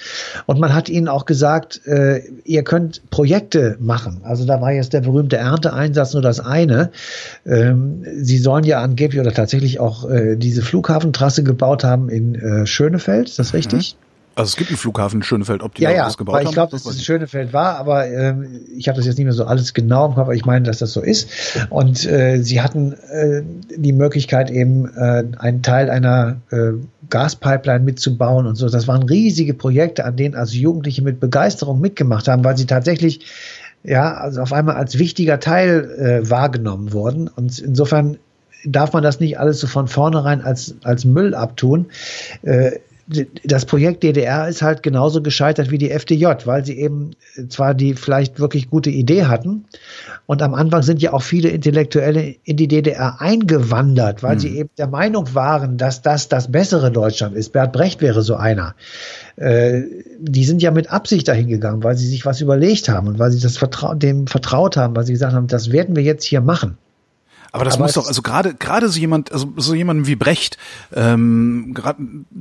und 0.45 0.59
man 0.59 0.73
hat 0.73 0.89
ihnen 0.89 1.07
auch 1.07 1.25
gesagt, 1.25 1.81
äh, 1.85 2.21
ihr 2.43 2.63
könnt 2.63 3.09
Projekte 3.09 3.77
machen. 3.79 4.21
Also 4.23 4.45
da 4.45 4.61
war 4.61 4.71
jetzt 4.71 4.93
der 4.93 5.01
berühmte 5.01 5.37
Ernteeinsatz 5.37 6.13
nur 6.13 6.21
das 6.21 6.39
eine. 6.39 6.91
Ähm, 7.45 8.05
sie 8.17 8.37
sollen 8.37 8.63
ja 8.63 8.81
angeblich 8.81 9.19
oder 9.21 9.33
tatsächlich 9.33 9.79
auch 9.79 10.09
äh, 10.09 10.35
diese 10.35 10.61
Flughafentrasse 10.61 11.43
gebaut 11.43 11.83
haben 11.83 12.09
in 12.09 12.35
äh, 12.35 12.65
Schönefeld, 12.65 13.29
ist 13.29 13.39
das 13.39 13.53
mhm. 13.53 13.57
richtig? 13.57 13.97
Also 14.35 14.49
es 14.49 14.55
gibt 14.57 14.69
einen 14.69 14.77
Flughafen 14.77 15.19
in 15.19 15.23
Schönefeld, 15.23 15.63
ob 15.63 15.75
die 15.75 15.83
ja, 15.83 15.91
ja, 15.91 16.03
das 16.05 16.17
gebaut 16.17 16.35
weil 16.35 16.43
ich 16.43 16.51
glaube, 16.51 16.71
dass 16.71 16.85
es 16.85 17.03
Schönefeld 17.03 17.53
war, 17.53 17.77
aber 17.77 18.05
ähm, 18.07 18.61
ich 18.75 18.89
habe 18.89 18.97
das 18.97 19.05
jetzt 19.05 19.17
nicht 19.17 19.23
mehr 19.23 19.33
so 19.33 19.45
alles 19.45 19.73
genau 19.73 20.07
im 20.07 20.15
Kopf, 20.15 20.25
aber 20.25 20.35
ich 20.35 20.45
meine, 20.45 20.65
dass 20.65 20.79
das 20.79 20.91
so 20.91 21.01
ist. 21.01 21.29
Und 21.69 22.05
äh, 22.05 22.41
sie 22.41 22.61
hatten 22.61 22.93
äh, 22.93 23.43
die 23.77 23.93
Möglichkeit 23.93 24.51
eben 24.51 24.89
äh, 24.93 25.23
einen 25.37 25.61
Teil 25.63 25.89
einer 25.89 26.41
äh, 26.51 26.71
Gaspipeline 27.09 27.85
mitzubauen 27.85 28.45
und 28.45 28.55
so. 28.55 28.67
Das 28.67 28.89
waren 28.89 29.03
riesige 29.03 29.53
Projekte, 29.53 30.03
an 30.03 30.17
denen 30.17 30.35
also 30.35 30.57
Jugendliche 30.57 31.01
mit 31.01 31.21
Begeisterung 31.21 31.79
mitgemacht 31.79 32.27
haben, 32.27 32.43
weil 32.43 32.57
sie 32.57 32.65
tatsächlich 32.65 33.25
ja 33.83 34.15
also 34.15 34.41
auf 34.41 34.51
einmal 34.51 34.75
als 34.75 34.99
wichtiger 34.99 35.39
Teil 35.39 35.89
äh, 35.97 36.29
wahrgenommen 36.29 36.91
wurden. 36.91 37.29
Und 37.29 37.57
insofern 37.59 38.17
darf 38.65 38.91
man 38.91 39.03
das 39.03 39.21
nicht 39.21 39.39
alles 39.39 39.59
so 39.61 39.67
von 39.67 39.87
vornherein 39.87 40.41
als, 40.41 40.75
als 40.83 41.05
Müll 41.05 41.35
abtun. 41.35 41.85
Äh, 42.41 42.79
das 43.07 43.65
Projekt 43.65 44.01
DDR 44.03 44.47
ist 44.47 44.61
halt 44.63 44.81
genauso 44.81 45.21
gescheitert 45.21 45.69
wie 45.69 45.77
die 45.77 45.91
FDJ, 45.91 46.25
weil 46.45 46.65
sie 46.65 46.79
eben 46.79 47.11
zwar 47.49 47.75
die 47.75 47.93
vielleicht 47.93 48.39
wirklich 48.39 48.69
gute 48.69 48.89
Idee 48.89 49.25
hatten 49.25 49.65
und 50.25 50.41
am 50.41 50.55
Anfang 50.55 50.81
sind 50.81 51.01
ja 51.01 51.13
auch 51.13 51.21
viele 51.21 51.49
Intellektuelle 51.49 52.35
in 52.43 52.57
die 52.57 52.67
DDR 52.67 53.21
eingewandert, 53.21 54.23
weil 54.23 54.35
mhm. 54.35 54.39
sie 54.39 54.57
eben 54.57 54.69
der 54.77 54.87
Meinung 54.87 55.35
waren, 55.35 55.77
dass 55.77 56.01
das 56.01 56.29
das 56.29 56.51
bessere 56.51 56.91
Deutschland 56.91 57.35
ist. 57.35 57.53
Bert 57.53 57.73
Brecht 57.73 58.01
wäre 58.01 58.23
so 58.23 58.35
einer. 58.35 58.73
Äh, 59.35 59.83
die 60.19 60.45
sind 60.45 60.63
ja 60.63 60.71
mit 60.71 60.91
Absicht 60.91 61.27
dahin 61.27 61.47
gegangen, 61.47 61.83
weil 61.83 61.95
sie 61.95 62.07
sich 62.07 62.25
was 62.25 62.41
überlegt 62.41 62.89
haben 62.89 63.07
und 63.07 63.19
weil 63.19 63.31
sie 63.31 63.39
das 63.39 63.57
vertrau 63.57 63.93
dem 63.93 64.25
vertraut 64.25 64.77
haben, 64.77 64.95
weil 64.95 65.05
sie 65.05 65.13
gesagt 65.13 65.33
haben, 65.33 65.47
das 65.47 65.71
werden 65.71 65.95
wir 65.95 66.03
jetzt 66.03 66.23
hier 66.23 66.41
machen. 66.41 66.77
Aber 67.55 67.63
das 67.63 67.75
Aber 67.75 67.83
muss 67.83 67.93
doch, 67.93 68.05
also 68.05 68.21
gerade 68.21 68.53
gerade 68.53 68.89
so 68.89 68.99
jemand, 68.99 69.31
also 69.31 69.53
so 69.55 69.73
jemandem 69.73 70.07
wie 70.07 70.17
Brecht, 70.17 70.57
ähm, 70.93 71.71
grad, 71.73 71.95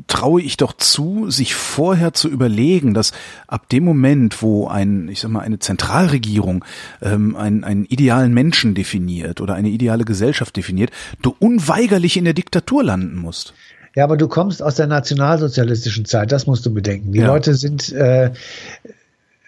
traue 0.08 0.42
ich 0.42 0.56
doch 0.56 0.72
zu, 0.72 1.30
sich 1.30 1.54
vorher 1.54 2.14
zu 2.14 2.28
überlegen, 2.28 2.94
dass 2.94 3.12
ab 3.46 3.68
dem 3.68 3.84
Moment, 3.84 4.42
wo 4.42 4.66
ein, 4.66 5.08
ich 5.08 5.20
sag 5.20 5.30
mal, 5.30 5.38
eine 5.38 5.60
Zentralregierung 5.60 6.64
ähm, 7.00 7.36
einen, 7.36 7.62
einen 7.62 7.84
idealen 7.84 8.34
Menschen 8.34 8.74
definiert 8.74 9.40
oder 9.40 9.54
eine 9.54 9.68
ideale 9.68 10.04
Gesellschaft 10.04 10.56
definiert, 10.56 10.90
du 11.22 11.32
unweigerlich 11.38 12.16
in 12.16 12.24
der 12.24 12.34
Diktatur 12.34 12.82
landen 12.82 13.14
musst. 13.14 13.54
Ja, 13.94 14.02
aber 14.02 14.16
du 14.16 14.26
kommst 14.26 14.64
aus 14.64 14.74
der 14.74 14.88
nationalsozialistischen 14.88 16.06
Zeit, 16.06 16.32
das 16.32 16.48
musst 16.48 16.66
du 16.66 16.74
bedenken. 16.74 17.12
Die 17.12 17.20
ja. 17.20 17.28
Leute 17.28 17.54
sind 17.54 17.92
äh, 17.92 18.32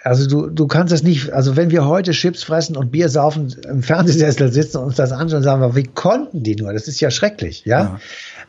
also 0.07 0.29
du, 0.29 0.49
du 0.49 0.69
kannst 0.69 0.93
es 0.93 1.03
nicht, 1.03 1.33
also 1.33 1.57
wenn 1.57 1.71
wir 1.71 1.87
heute 1.87 2.13
Chips 2.13 2.45
fressen 2.45 2.77
und 2.77 2.93
Bier 2.93 3.09
saufen, 3.09 3.55
im 3.69 3.83
Fernsehsessel 3.83 4.53
sitzen 4.53 4.79
und 4.79 4.85
uns 4.85 4.97
das 4.97 5.11
anschauen, 5.11 5.43
sagen 5.43 5.61
wir, 5.61 5.75
wie 5.75 5.83
konnten 5.83 6.45
die 6.45 6.55
nur? 6.55 6.73
Das 6.73 6.87
ist 6.87 7.01
ja 7.01 7.11
schrecklich, 7.11 7.65
ja. 7.65 7.81
ja. 7.81 8.01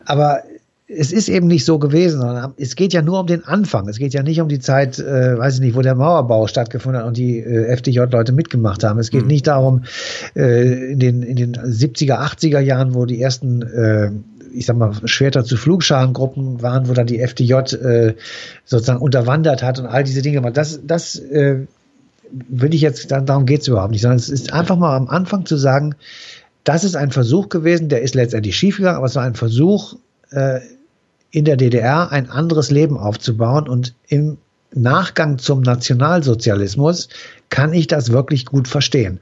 Aber 0.05 0.43
es 0.87 1.11
ist 1.11 1.29
eben 1.29 1.47
nicht 1.47 1.65
so 1.65 1.79
gewesen, 1.79 2.21
sondern 2.21 2.53
es 2.57 2.75
geht 2.75 2.93
ja 2.93 3.01
nur 3.01 3.21
um 3.21 3.27
den 3.27 3.43
Anfang. 3.43 3.89
Es 3.89 3.97
geht 3.97 4.13
ja 4.13 4.21
nicht 4.21 4.39
um 4.39 4.47
die 4.47 4.59
Zeit, 4.59 4.99
äh, 4.99 5.37
weiß 5.37 5.55
ich 5.55 5.61
nicht, 5.61 5.75
wo 5.75 5.81
der 5.81 5.95
Mauerbau 5.95 6.45
stattgefunden 6.45 7.01
hat 7.01 7.07
und 7.07 7.17
die 7.17 7.39
äh, 7.39 7.75
FDJ-Leute 7.75 8.33
mitgemacht 8.33 8.83
haben. 8.83 8.99
Es 8.99 9.09
geht 9.09 9.23
mhm. 9.23 9.27
nicht 9.27 9.47
darum, 9.47 9.83
äh, 10.35 10.91
in, 10.91 10.99
den, 10.99 11.23
in 11.23 11.35
den 11.35 11.55
70er, 11.55 12.19
80er 12.19 12.59
Jahren, 12.59 12.93
wo 12.93 13.05
die 13.05 13.19
ersten 13.19 13.63
äh, 13.63 14.11
ich 14.54 14.66
sag 14.66 14.77
mal, 14.77 14.94
Schwerter 15.06 15.44
zu 15.44 15.58
Flugscharengruppen 15.58 16.62
waren, 16.62 16.88
wo 16.88 16.94
dann 16.94 17.08
die 17.08 17.20
FDJ 17.20 17.54
äh, 17.54 18.16
sozusagen 18.66 19.01
unterwandert 19.01 19.63
hat 19.63 19.80
und 19.80 19.86
all 19.86 20.04
diese 20.04 20.22
Dinge. 20.22 20.38
Aber 20.39 20.51
das, 20.51 20.80
das 20.84 21.18
äh, 21.18 21.66
will 22.32 22.74
ich 22.74 22.82
jetzt, 22.82 23.12
darum 23.12 23.46
geht's 23.46 23.68
überhaupt 23.68 23.92
nicht, 23.92 24.01
sondern 24.01 24.18
es 24.18 24.30
ist 24.30 24.54
einfach 24.54 24.77
mal 24.77 24.96
am 24.96 25.08
Anfang 25.08 25.46
zu 25.46 25.58
sagen, 25.58 25.96
das 26.63 26.84
ist 26.84 26.96
ein 26.96 27.12
Versuch 27.12 27.50
gewesen, 27.50 27.89
der 27.89 28.01
ist 28.01 28.16
letztendlich 28.16 28.58
schiefgegangen, 28.58 28.98
aber 28.98 29.06
es 29.06 29.16
war 29.16 29.24
ein 29.24 29.36
Versuch, 29.36 29.96
äh, 30.32 30.60
in 31.32 31.46
der 31.46 31.58
DDR 31.58 32.12
ein 32.12 32.30
anderes 32.30 32.72
Leben 32.72 32.98
aufzubauen 32.98 33.68
und 33.68 33.94
im 34.08 34.38
Nachgang 34.74 35.38
zum 35.38 35.62
Nationalsozialismus 35.62 37.09
kann 37.50 37.74
ich 37.74 37.87
das 37.87 38.11
wirklich 38.11 38.46
gut 38.46 38.68
verstehen. 38.68 39.20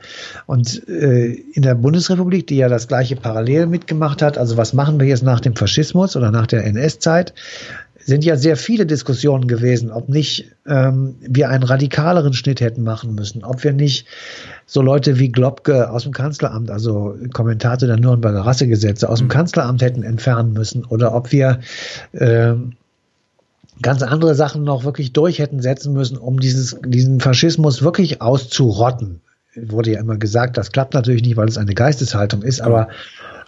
Und 0.48 0.88
äh, 0.90 1.34
in 1.54 1.62
der 1.62 1.76
Bundesrepublik, 1.76 2.48
die 2.48 2.58
ja 2.58 2.70
das 2.70 2.88
gleiche 2.88 3.16
parallel 3.16 3.68
mitgemacht 3.68 4.22
hat, 4.22 4.38
also 4.38 4.58
was 4.58 4.74
machen 4.74 5.00
wir 5.00 5.08
jetzt 5.08 5.24
nach 5.24 5.40
dem 5.40 5.56
Faschismus 5.56 6.16
oder 6.16 6.32
nach 6.32 6.48
der 6.48 6.66
NS-Zeit, 6.66 7.34
sind 8.06 8.24
ja 8.24 8.38
sehr 8.38 8.56
viele 8.56 8.86
Diskussionen 8.86 9.48
gewesen, 9.48 9.92
ob 9.92 10.10
nicht 10.10 10.52
ähm, 10.68 11.16
wir 11.22 11.50
einen 11.50 11.64
radikaleren 11.64 12.34
Schnitt 12.34 12.62
hätten 12.62 12.84
machen 12.84 13.16
müssen, 13.16 13.44
ob 13.44 13.64
wir 13.64 13.74
nicht 13.74 14.06
so 14.68 14.82
Leute 14.82 15.18
wie 15.18 15.32
Globke 15.32 15.90
aus 15.90 16.04
dem 16.04 16.12
Kanzleramt, 16.12 16.70
also 16.70 17.16
Kommentator 17.34 17.88
der 17.88 17.98
Nürnberger 17.98 18.42
Rassegesetze, 18.42 19.10
aus 19.10 19.20
dem 19.20 19.28
mhm. 19.28 19.32
Kanzleramt 19.32 19.82
hätten 19.82 20.04
entfernen 20.04 20.54
müssen 20.54 20.86
oder 20.86 21.16
ob 21.16 21.32
wir 21.32 21.62
ähm, 22.14 22.74
ganz 23.82 24.02
andere 24.02 24.36
Sachen 24.36 24.64
noch 24.64 24.84
wirklich 24.84 25.14
durch 25.14 25.40
hätten 25.40 25.62
setzen 25.62 25.94
müssen, 25.94 26.18
um 26.18 26.40
dieses, 26.40 26.78
diesen 26.86 27.20
Faschismus 27.20 27.82
wirklich 27.82 28.22
auszurotten. 28.22 29.22
Wurde 29.56 29.94
ja 29.94 30.00
immer 30.00 30.18
gesagt, 30.18 30.58
das 30.58 30.72
klappt 30.72 30.94
natürlich 30.94 31.22
nicht, 31.22 31.38
weil 31.38 31.48
es 31.48 31.58
eine 31.58 31.74
Geisteshaltung 31.74 32.42
ist, 32.42 32.62
aber 32.62 32.90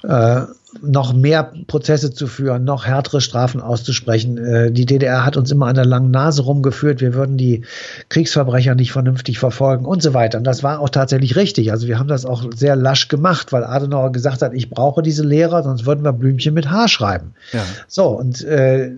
äh, 0.07 0.41
noch 0.81 1.13
mehr 1.13 1.51
Prozesse 1.67 2.13
zu 2.13 2.27
führen, 2.27 2.63
noch 2.63 2.85
härtere 2.85 3.19
Strafen 3.21 3.61
auszusprechen. 3.61 4.37
Äh, 4.37 4.71
die 4.71 4.85
DDR 4.85 5.25
hat 5.25 5.37
uns 5.37 5.51
immer 5.51 5.67
an 5.67 5.75
der 5.75 5.85
langen 5.85 6.11
Nase 6.11 6.43
rumgeführt. 6.43 7.01
Wir 7.01 7.13
würden 7.13 7.37
die 7.37 7.63
Kriegsverbrecher 8.09 8.75
nicht 8.75 8.91
vernünftig 8.91 9.39
verfolgen 9.39 9.85
und 9.85 10.01
so 10.01 10.13
weiter. 10.13 10.37
Und 10.37 10.43
das 10.45 10.63
war 10.63 10.79
auch 10.79 10.89
tatsächlich 10.89 11.35
richtig. 11.35 11.71
Also 11.71 11.87
wir 11.87 11.99
haben 11.99 12.07
das 12.07 12.25
auch 12.25 12.43
sehr 12.55 12.75
lasch 12.75 13.07
gemacht, 13.07 13.51
weil 13.51 13.63
Adenauer 13.63 14.11
gesagt 14.11 14.41
hat, 14.41 14.53
ich 14.53 14.69
brauche 14.69 15.01
diese 15.01 15.23
Lehrer, 15.23 15.63
sonst 15.63 15.85
würden 15.85 16.03
wir 16.03 16.13
Blümchen 16.13 16.53
mit 16.53 16.69
Haar 16.69 16.87
schreiben. 16.87 17.33
Ja. 17.51 17.63
So, 17.87 18.07
und 18.07 18.43
äh, 18.43 18.91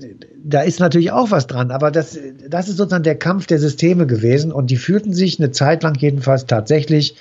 da 0.43 0.61
ist 0.61 0.79
natürlich 0.79 1.11
auch 1.11 1.31
was 1.31 1.47
dran. 1.47 1.71
Aber 1.71 1.91
das, 1.91 2.17
das 2.47 2.67
ist 2.67 2.77
sozusagen 2.77 3.03
der 3.03 3.17
Kampf 3.17 3.47
der 3.47 3.59
Systeme 3.59 4.05
gewesen. 4.05 4.51
Und 4.51 4.69
die 4.69 4.77
fühlten 4.77 5.13
sich 5.13 5.39
eine 5.39 5.51
Zeit 5.51 5.83
lang 5.83 5.95
jedenfalls 5.95 6.45
tatsächlich 6.45 7.15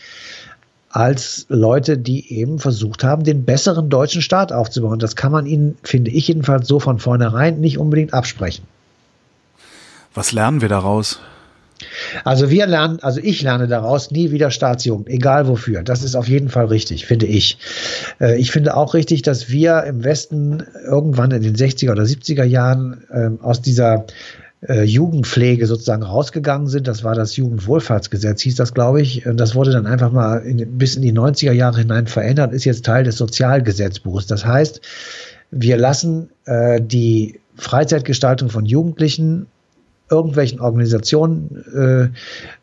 als 0.99 1.47
Leute, 1.49 1.97
die 1.97 2.35
eben 2.41 2.59
versucht 2.59 3.05
haben, 3.05 3.23
den 3.23 3.45
besseren 3.45 3.89
deutschen 3.89 4.21
Staat 4.21 4.51
aufzubauen. 4.51 4.99
Das 4.99 5.15
kann 5.15 5.31
man 5.31 5.47
ihnen, 5.47 5.79
finde 5.85 6.11
ich 6.11 6.27
jedenfalls, 6.27 6.67
so 6.67 6.81
von 6.81 6.99
vornherein 6.99 7.61
nicht 7.61 7.79
unbedingt 7.79 8.13
absprechen. 8.13 8.65
Was 10.13 10.33
lernen 10.33 10.61
wir 10.61 10.69
daraus? 10.69 11.21
Also 12.25 12.51
wir 12.51 12.67
lernen, 12.67 12.99
also 13.01 13.21
ich 13.23 13.43
lerne 13.43 13.69
daraus 13.69 14.11
nie 14.11 14.33
wieder 14.33 14.51
Staatsjugend, 14.51 15.07
egal 15.07 15.47
wofür. 15.47 15.85
Das 15.85 16.03
ist 16.03 16.17
auf 16.17 16.27
jeden 16.27 16.49
Fall 16.49 16.65
richtig, 16.67 17.07
finde 17.07 17.27
ich. 17.27 17.59
Äh, 18.21 18.37
ich 18.41 18.51
finde 18.51 18.77
auch 18.77 18.95
richtig, 18.95 19.23
dass 19.23 19.49
wir 19.49 19.85
im 19.85 20.03
Westen 20.03 20.65
irgendwann 20.85 21.31
in 21.31 21.43
den 21.43 21.55
60er 21.55 21.93
oder 21.93 22.03
70er 22.03 22.43
Jahren 22.43 23.05
ähm, 23.15 23.39
aus 23.41 23.63
dieser 23.63 24.05
äh, 24.67 24.83
Jugendpflege 24.83 25.67
sozusagen 25.67 26.03
rausgegangen 26.03 26.67
sind. 26.67 26.89
Das 26.89 27.05
war 27.05 27.15
das 27.15 27.37
Jugendwohlfahrtsgesetz, 27.37 28.43
hieß 28.43 28.57
das, 28.57 28.75
glaube 28.75 29.01
ich. 29.01 29.27
Und 29.27 29.39
das 29.39 29.55
wurde 29.55 29.73
dann 29.73 29.87
einfach 29.87 30.11
mal 30.11 30.39
in, 30.39 30.79
bis 30.79 30.97
in 30.97 31.03
die 31.03 31.13
90er 31.13 31.53
Jahre 31.53 31.79
hinein 31.79 32.07
verändert, 32.07 32.53
ist 32.53 32.65
jetzt 32.65 32.85
Teil 32.85 33.05
des 33.05 33.17
Sozialgesetzbuches. 33.17 34.27
Das 34.27 34.45
heißt, 34.45 34.81
wir 35.51 35.77
lassen 35.77 36.31
äh, 36.45 36.81
die 36.81 37.41
Freizeitgestaltung 37.57 38.51
von 38.51 38.67
Jugendlichen 38.67 39.47
irgendwelchen 40.11 40.61
Organisationen 40.61 41.65
äh, 41.75 42.09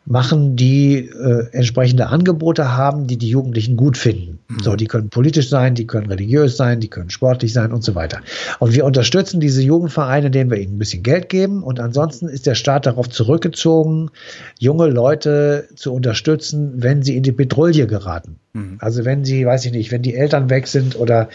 machen, 0.06 0.56
die 0.56 0.96
äh, 0.96 1.46
entsprechende 1.52 2.08
Angebote 2.08 2.76
haben, 2.76 3.06
die 3.06 3.16
die 3.16 3.28
Jugendlichen 3.28 3.76
gut 3.76 3.96
finden. 3.96 4.38
Mhm. 4.48 4.62
So, 4.62 4.76
die 4.76 4.86
können 4.86 5.10
politisch 5.10 5.48
sein, 5.48 5.74
die 5.74 5.86
können 5.86 6.06
religiös 6.06 6.56
sein, 6.56 6.80
die 6.80 6.88
können 6.88 7.10
sportlich 7.10 7.52
sein 7.52 7.72
und 7.72 7.82
so 7.82 7.94
weiter. 7.94 8.20
Und 8.58 8.74
wir 8.74 8.84
unterstützen 8.84 9.40
diese 9.40 9.62
Jugendvereine, 9.62 10.26
indem 10.26 10.50
wir 10.50 10.58
ihnen 10.58 10.76
ein 10.76 10.78
bisschen 10.78 11.02
Geld 11.02 11.28
geben. 11.28 11.62
Und 11.62 11.80
ansonsten 11.80 12.28
ist 12.28 12.46
der 12.46 12.54
Staat 12.54 12.86
darauf 12.86 13.08
zurückgezogen, 13.08 14.10
junge 14.58 14.86
Leute 14.86 15.68
zu 15.74 15.92
unterstützen, 15.92 16.74
wenn 16.76 17.02
sie 17.02 17.16
in 17.16 17.22
die 17.22 17.32
Petrouille 17.32 17.86
geraten. 17.86 18.36
Mhm. 18.56 18.78
Also 18.80 19.04
wenn 19.04 19.24
sie, 19.24 19.46
weiß 19.46 19.66
ich 19.66 19.72
nicht, 19.72 19.92
wenn 19.92 20.02
die 20.02 20.14
Eltern 20.14 20.48
weg 20.48 20.66
sind 20.66 20.98
oder 20.98 21.28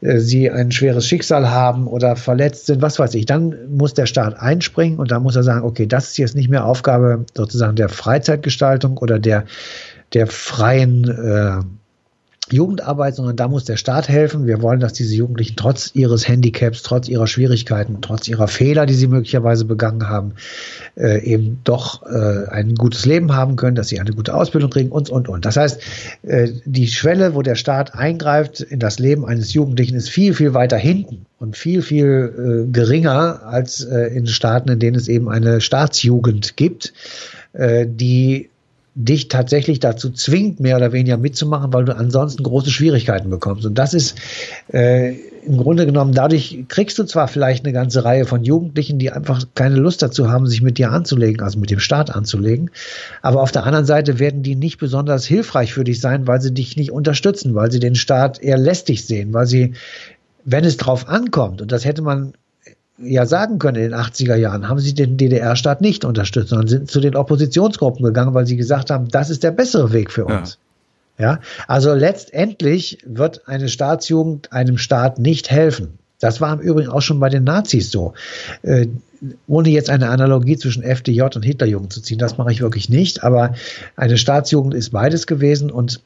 äh, 0.00 0.18
sie 0.18 0.50
ein 0.50 0.72
schweres 0.72 1.06
Schicksal 1.06 1.50
haben 1.50 1.86
oder 1.86 2.16
verletzt 2.16 2.66
sind, 2.66 2.82
was 2.82 2.98
weiß 2.98 3.14
ich, 3.14 3.26
dann 3.26 3.54
muss 3.70 3.94
der 3.94 4.06
Staat 4.06 4.40
einspringen 4.40 4.98
und 4.98 5.10
dann 5.10 5.22
muss 5.22 5.36
er 5.36 5.44
sagen, 5.44 5.64
okay, 5.64 5.86
das 5.86 6.08
ist 6.08 6.18
jetzt 6.18 6.34
nicht 6.34 6.48
mehr 6.48 6.64
Aufgabe 6.64 7.24
sozusagen 7.34 7.76
der 7.76 7.88
Freizeitgestaltung 7.88 8.98
oder 8.98 9.18
der, 9.18 9.44
der 10.12 10.26
freien 10.26 11.04
äh, 11.04 11.64
Jugendarbeit, 12.50 13.14
sondern 13.14 13.36
da 13.36 13.48
muss 13.48 13.64
der 13.64 13.78
Staat 13.78 14.08
helfen. 14.08 14.46
Wir 14.46 14.60
wollen, 14.60 14.80
dass 14.80 14.92
diese 14.92 15.14
Jugendlichen 15.14 15.56
trotz 15.56 15.90
ihres 15.94 16.28
Handicaps, 16.28 16.82
trotz 16.82 17.08
ihrer 17.08 17.26
Schwierigkeiten, 17.26 17.98
trotz 18.02 18.28
ihrer 18.28 18.48
Fehler, 18.48 18.84
die 18.84 18.94
sie 18.94 19.06
möglicherweise 19.06 19.64
begangen 19.64 20.08
haben, 20.08 20.34
äh, 20.96 21.22
eben 21.24 21.60
doch 21.64 22.02
äh, 22.04 22.46
ein 22.50 22.74
gutes 22.74 23.06
Leben 23.06 23.34
haben 23.34 23.56
können, 23.56 23.76
dass 23.76 23.88
sie 23.88 23.98
eine 23.98 24.12
gute 24.12 24.34
Ausbildung 24.34 24.70
kriegen 24.70 24.90
und, 24.90 25.08
und, 25.08 25.28
und. 25.28 25.46
Das 25.46 25.56
heißt, 25.56 25.80
äh, 26.22 26.48
die 26.66 26.86
Schwelle, 26.86 27.34
wo 27.34 27.40
der 27.40 27.54
Staat 27.54 27.94
eingreift 27.94 28.60
in 28.60 28.78
das 28.78 28.98
Leben 28.98 29.24
eines 29.24 29.54
Jugendlichen, 29.54 29.96
ist 29.96 30.10
viel, 30.10 30.34
viel 30.34 30.52
weiter 30.52 30.76
hinten 30.76 31.24
und 31.38 31.56
viel, 31.56 31.80
viel 31.80 32.66
äh, 32.66 32.70
geringer 32.70 33.42
als 33.46 33.82
äh, 33.84 34.14
in 34.14 34.26
Staaten, 34.26 34.70
in 34.70 34.78
denen 34.78 34.96
es 34.96 35.08
eben 35.08 35.30
eine 35.30 35.62
Staatsjugend 35.62 36.58
gibt, 36.58 36.92
äh, 37.54 37.86
die 37.88 38.50
dich 38.94 39.28
tatsächlich 39.28 39.80
dazu 39.80 40.10
zwingt, 40.10 40.60
mehr 40.60 40.76
oder 40.76 40.92
weniger 40.92 41.16
mitzumachen, 41.16 41.72
weil 41.72 41.84
du 41.84 41.96
ansonsten 41.96 42.44
große 42.44 42.70
Schwierigkeiten 42.70 43.28
bekommst. 43.28 43.66
Und 43.66 43.76
das 43.76 43.92
ist 43.92 44.16
äh, 44.72 45.14
im 45.44 45.56
Grunde 45.56 45.84
genommen, 45.84 46.14
dadurch 46.14 46.64
kriegst 46.68 46.98
du 46.98 47.04
zwar 47.04 47.26
vielleicht 47.26 47.64
eine 47.64 47.72
ganze 47.72 48.04
Reihe 48.04 48.24
von 48.24 48.44
Jugendlichen, 48.44 48.98
die 48.98 49.10
einfach 49.10 49.44
keine 49.54 49.76
Lust 49.76 50.00
dazu 50.00 50.30
haben, 50.30 50.46
sich 50.46 50.62
mit 50.62 50.78
dir 50.78 50.92
anzulegen, 50.92 51.42
also 51.42 51.58
mit 51.58 51.70
dem 51.70 51.80
Staat 51.80 52.14
anzulegen, 52.14 52.70
aber 53.20 53.42
auf 53.42 53.52
der 53.52 53.64
anderen 53.64 53.84
Seite 53.84 54.18
werden 54.20 54.42
die 54.42 54.54
nicht 54.54 54.78
besonders 54.78 55.26
hilfreich 55.26 55.74
für 55.74 55.84
dich 55.84 56.00
sein, 56.00 56.26
weil 56.26 56.40
sie 56.40 56.54
dich 56.54 56.76
nicht 56.76 56.92
unterstützen, 56.92 57.54
weil 57.54 57.72
sie 57.72 57.80
den 57.80 57.96
Staat 57.96 58.40
eher 58.40 58.58
lästig 58.58 59.06
sehen, 59.06 59.34
weil 59.34 59.46
sie 59.46 59.74
wenn 60.44 60.64
es 60.64 60.76
drauf 60.76 61.08
ankommt, 61.08 61.62
und 61.62 61.72
das 61.72 61.84
hätte 61.84 62.02
man 62.02 62.34
ja 62.98 63.26
sagen 63.26 63.58
können 63.58 63.76
in 63.76 63.90
den 63.90 63.98
80er 63.98 64.36
Jahren, 64.36 64.68
haben 64.68 64.78
sie 64.78 64.94
den 64.94 65.16
DDR-Staat 65.16 65.80
nicht 65.80 66.04
unterstützt, 66.04 66.50
sondern 66.50 66.68
sind 66.68 66.90
zu 66.90 67.00
den 67.00 67.16
Oppositionsgruppen 67.16 68.04
gegangen, 68.04 68.34
weil 68.34 68.46
sie 68.46 68.56
gesagt 68.56 68.90
haben, 68.90 69.08
das 69.08 69.30
ist 69.30 69.42
der 69.42 69.50
bessere 69.50 69.92
Weg 69.92 70.12
für 70.12 70.26
uns. 70.26 70.58
Ja, 71.18 71.24
ja? 71.24 71.40
also 71.66 71.94
letztendlich 71.94 72.98
wird 73.04 73.48
eine 73.48 73.68
Staatsjugend 73.68 74.52
einem 74.52 74.78
Staat 74.78 75.18
nicht 75.18 75.50
helfen. 75.50 75.98
Das 76.20 76.40
war 76.40 76.52
im 76.52 76.60
Übrigen 76.60 76.88
auch 76.88 77.02
schon 77.02 77.20
bei 77.20 77.28
den 77.28 77.44
Nazis 77.44 77.90
so. 77.90 78.14
Äh, 78.62 78.86
ohne 79.46 79.70
jetzt 79.70 79.90
eine 79.90 80.10
Analogie 80.10 80.56
zwischen 80.56 80.82
FDJ 80.82 81.22
und 81.34 81.44
Hitlerjugend 81.44 81.92
zu 81.92 82.00
ziehen, 82.00 82.18
das 82.18 82.38
mache 82.38 82.52
ich 82.52 82.60
wirklich 82.60 82.88
nicht, 82.88 83.22
aber 83.22 83.54
eine 83.96 84.18
Staatsjugend 84.18 84.74
ist 84.74 84.90
beides 84.90 85.26
gewesen 85.26 85.70
und 85.70 86.00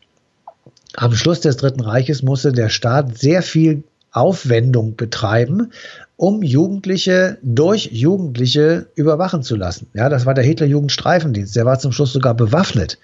am 0.95 1.15
Schluss 1.15 1.41
des 1.41 1.57
Dritten 1.57 1.81
Reiches 1.81 2.23
musste 2.23 2.53
der 2.53 2.69
Staat 2.69 3.19
sehr 3.19 3.43
viel 3.43 3.83
Aufwendung 4.11 4.97
betreiben, 4.97 5.73
um 6.19 6.43
Jugendliche 6.43 7.39
durch 7.43 7.91
Jugendliche 7.93 8.89
überwachen 8.97 9.45
zu 9.45 9.55
lassen. 9.55 9.87
Ja, 9.95 10.09
das 10.09 10.27
war 10.27 10.35
der 10.35 10.43
Hitlerjugendstreifendienst. 10.43 11.55
Der 11.55 11.65
war 11.65 11.79
zum 11.79 11.93
Schluss 11.93 12.13
sogar 12.13 12.35
bewaffnet. 12.35 12.99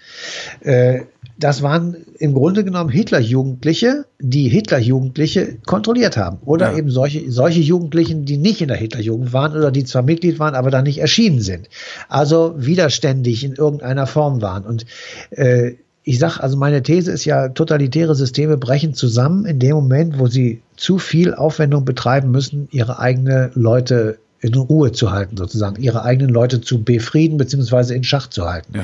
Äh, 0.61 1.03
das 1.39 1.63
waren 1.63 1.97
im 2.19 2.35
Grunde 2.35 2.65
genommen 2.65 2.91
Hitlerjugendliche, 2.91 4.07
die 4.21 4.49
Hitlerjugendliche 4.49 5.59
kontrolliert 5.65 6.17
haben. 6.17 6.39
Oder 6.45 6.73
ja. 6.73 6.79
eben 6.79 6.91
solche, 6.91 7.31
solche 7.31 7.61
Jugendlichen, 7.61 8.25
die 8.25 8.37
nicht 8.37 8.61
in 8.61 8.69
der 8.69 8.77
Hitlerjugend 8.77 9.33
waren 9.33 9.57
oder 9.57 9.71
die 9.71 9.85
zwar 9.85 10.03
Mitglied 10.03 10.41
waren, 10.41 10.57
aber 10.57 10.73
da 10.73 10.83
nicht 10.83 10.99
erschienen 10.99 11.41
sind. 11.41 11.69
Also 12.09 12.55
widerständig 12.57 13.45
in 13.45 13.53
irgendeiner 13.53 14.09
Form 14.09 14.43
waren. 14.43 14.65
Und 14.65 14.87
äh, 15.31 15.75
ich 16.05 16.19
sag, 16.19 16.39
also 16.39 16.57
meine 16.59 16.83
These 16.83 17.11
ist 17.11 17.25
ja, 17.25 17.49
totalitäre 17.49 18.15
Systeme 18.15 18.59
brechen 18.59 18.93
zusammen 18.93 19.47
in 19.47 19.59
dem 19.59 19.75
Moment, 19.75 20.19
wo 20.19 20.27
sie 20.27 20.61
zu 20.77 20.99
viel 20.99 21.35
Aufwendung 21.35 21.87
betreiben 21.87 22.31
müssen, 22.31 22.69
ihre 22.71 22.99
eigenen 22.99 23.51
Leute 23.55 24.19
in 24.41 24.55
Ruhe 24.55 24.93
zu 24.93 25.11
halten, 25.11 25.39
sozusagen, 25.39 25.83
ihre 25.83 26.03
eigenen 26.03 26.29
Leute 26.29 26.61
zu 26.61 26.85
befrieden 26.85 27.39
bzw. 27.39 27.95
in 27.95 28.05
Schach 28.05 28.29
zu 28.29 28.45
halten. 28.45 28.75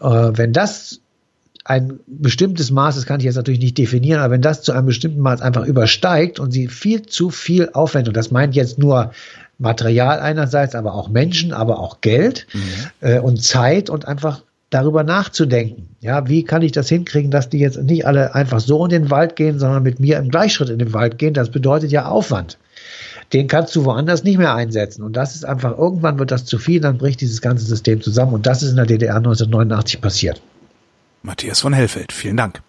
Ja. 0.00 0.30
Äh, 0.30 0.36
wenn 0.36 0.52
das 0.52 1.00
ein 1.64 2.00
bestimmtes 2.08 2.72
Maß, 2.72 2.96
das 2.96 3.06
kann 3.06 3.20
ich 3.20 3.26
jetzt 3.26 3.36
natürlich 3.36 3.60
nicht 3.60 3.78
definieren, 3.78 4.20
aber 4.20 4.32
wenn 4.32 4.42
das 4.42 4.62
zu 4.62 4.72
einem 4.72 4.86
bestimmten 4.86 5.20
Maß 5.20 5.40
einfach 5.40 5.64
übersteigt 5.64 6.40
und 6.40 6.50
sie 6.50 6.66
viel 6.66 7.02
zu 7.02 7.30
viel 7.30 7.70
Aufwendung, 7.72 8.14
das 8.14 8.32
meint 8.32 8.56
jetzt 8.56 8.78
nur 8.78 9.12
Material 9.58 10.18
einerseits, 10.18 10.74
aber 10.74 10.94
auch 10.94 11.08
Menschen, 11.08 11.52
aber 11.52 11.78
auch 11.78 12.00
Geld 12.00 12.46
mhm. 12.52 12.60
äh, 13.00 13.18
und 13.20 13.42
Zeit 13.42 13.90
und 13.90 14.08
einfach 14.08 14.42
darüber 14.70 15.02
nachzudenken. 15.02 15.88
Ja, 16.00 16.28
wie 16.28 16.44
kann 16.44 16.62
ich 16.62 16.72
das 16.72 16.88
hinkriegen, 16.88 17.30
dass 17.30 17.48
die 17.48 17.58
jetzt 17.58 17.82
nicht 17.82 18.06
alle 18.06 18.34
einfach 18.34 18.60
so 18.60 18.84
in 18.84 18.90
den 18.90 19.10
Wald 19.10 19.36
gehen, 19.36 19.58
sondern 19.58 19.82
mit 19.82 20.00
mir 20.00 20.18
im 20.18 20.28
Gleichschritt 20.28 20.68
in 20.68 20.78
den 20.78 20.92
Wald 20.92 21.18
gehen? 21.18 21.34
Das 21.34 21.50
bedeutet 21.50 21.90
ja 21.90 22.06
Aufwand. 22.06 22.58
Den 23.32 23.46
kannst 23.46 23.76
du 23.76 23.84
woanders 23.84 24.24
nicht 24.24 24.38
mehr 24.38 24.54
einsetzen. 24.54 25.02
Und 25.02 25.14
das 25.14 25.34
ist 25.34 25.44
einfach, 25.44 25.76
irgendwann 25.76 26.18
wird 26.18 26.30
das 26.30 26.44
zu 26.44 26.58
viel, 26.58 26.80
dann 26.80 26.98
bricht 26.98 27.20
dieses 27.20 27.40
ganze 27.40 27.64
System 27.64 28.00
zusammen. 28.00 28.32
Und 28.32 28.46
das 28.46 28.62
ist 28.62 28.70
in 28.70 28.76
der 28.76 28.86
DDR 28.86 29.16
1989 29.16 30.00
passiert. 30.00 30.40
Matthias 31.22 31.60
von 31.60 31.72
Hellfeld, 31.72 32.12
vielen 32.12 32.36
Dank. 32.36 32.62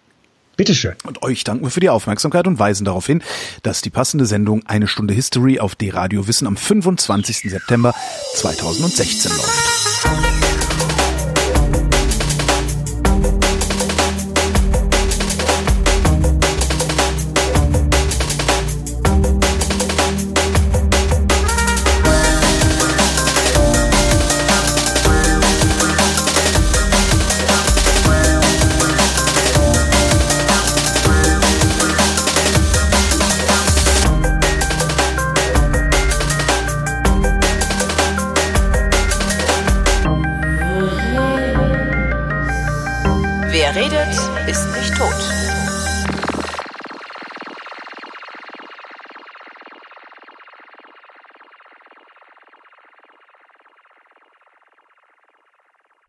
Bitteschön. 0.56 0.92
Und 1.04 1.22
euch 1.22 1.44
danken 1.44 1.64
wir 1.64 1.70
für 1.70 1.80
die 1.80 1.88
Aufmerksamkeit 1.88 2.46
und 2.46 2.58
weisen 2.58 2.84
darauf 2.84 3.06
hin, 3.06 3.22
dass 3.62 3.80
die 3.80 3.88
passende 3.88 4.26
Sendung 4.26 4.62
Eine 4.66 4.88
Stunde 4.88 5.14
History 5.14 5.58
auf 5.58 5.74
D-Radio 5.74 6.26
Wissen 6.28 6.46
am 6.46 6.58
25. 6.58 7.50
September 7.50 7.94
2016 8.34 9.32
läuft. 9.32 10.39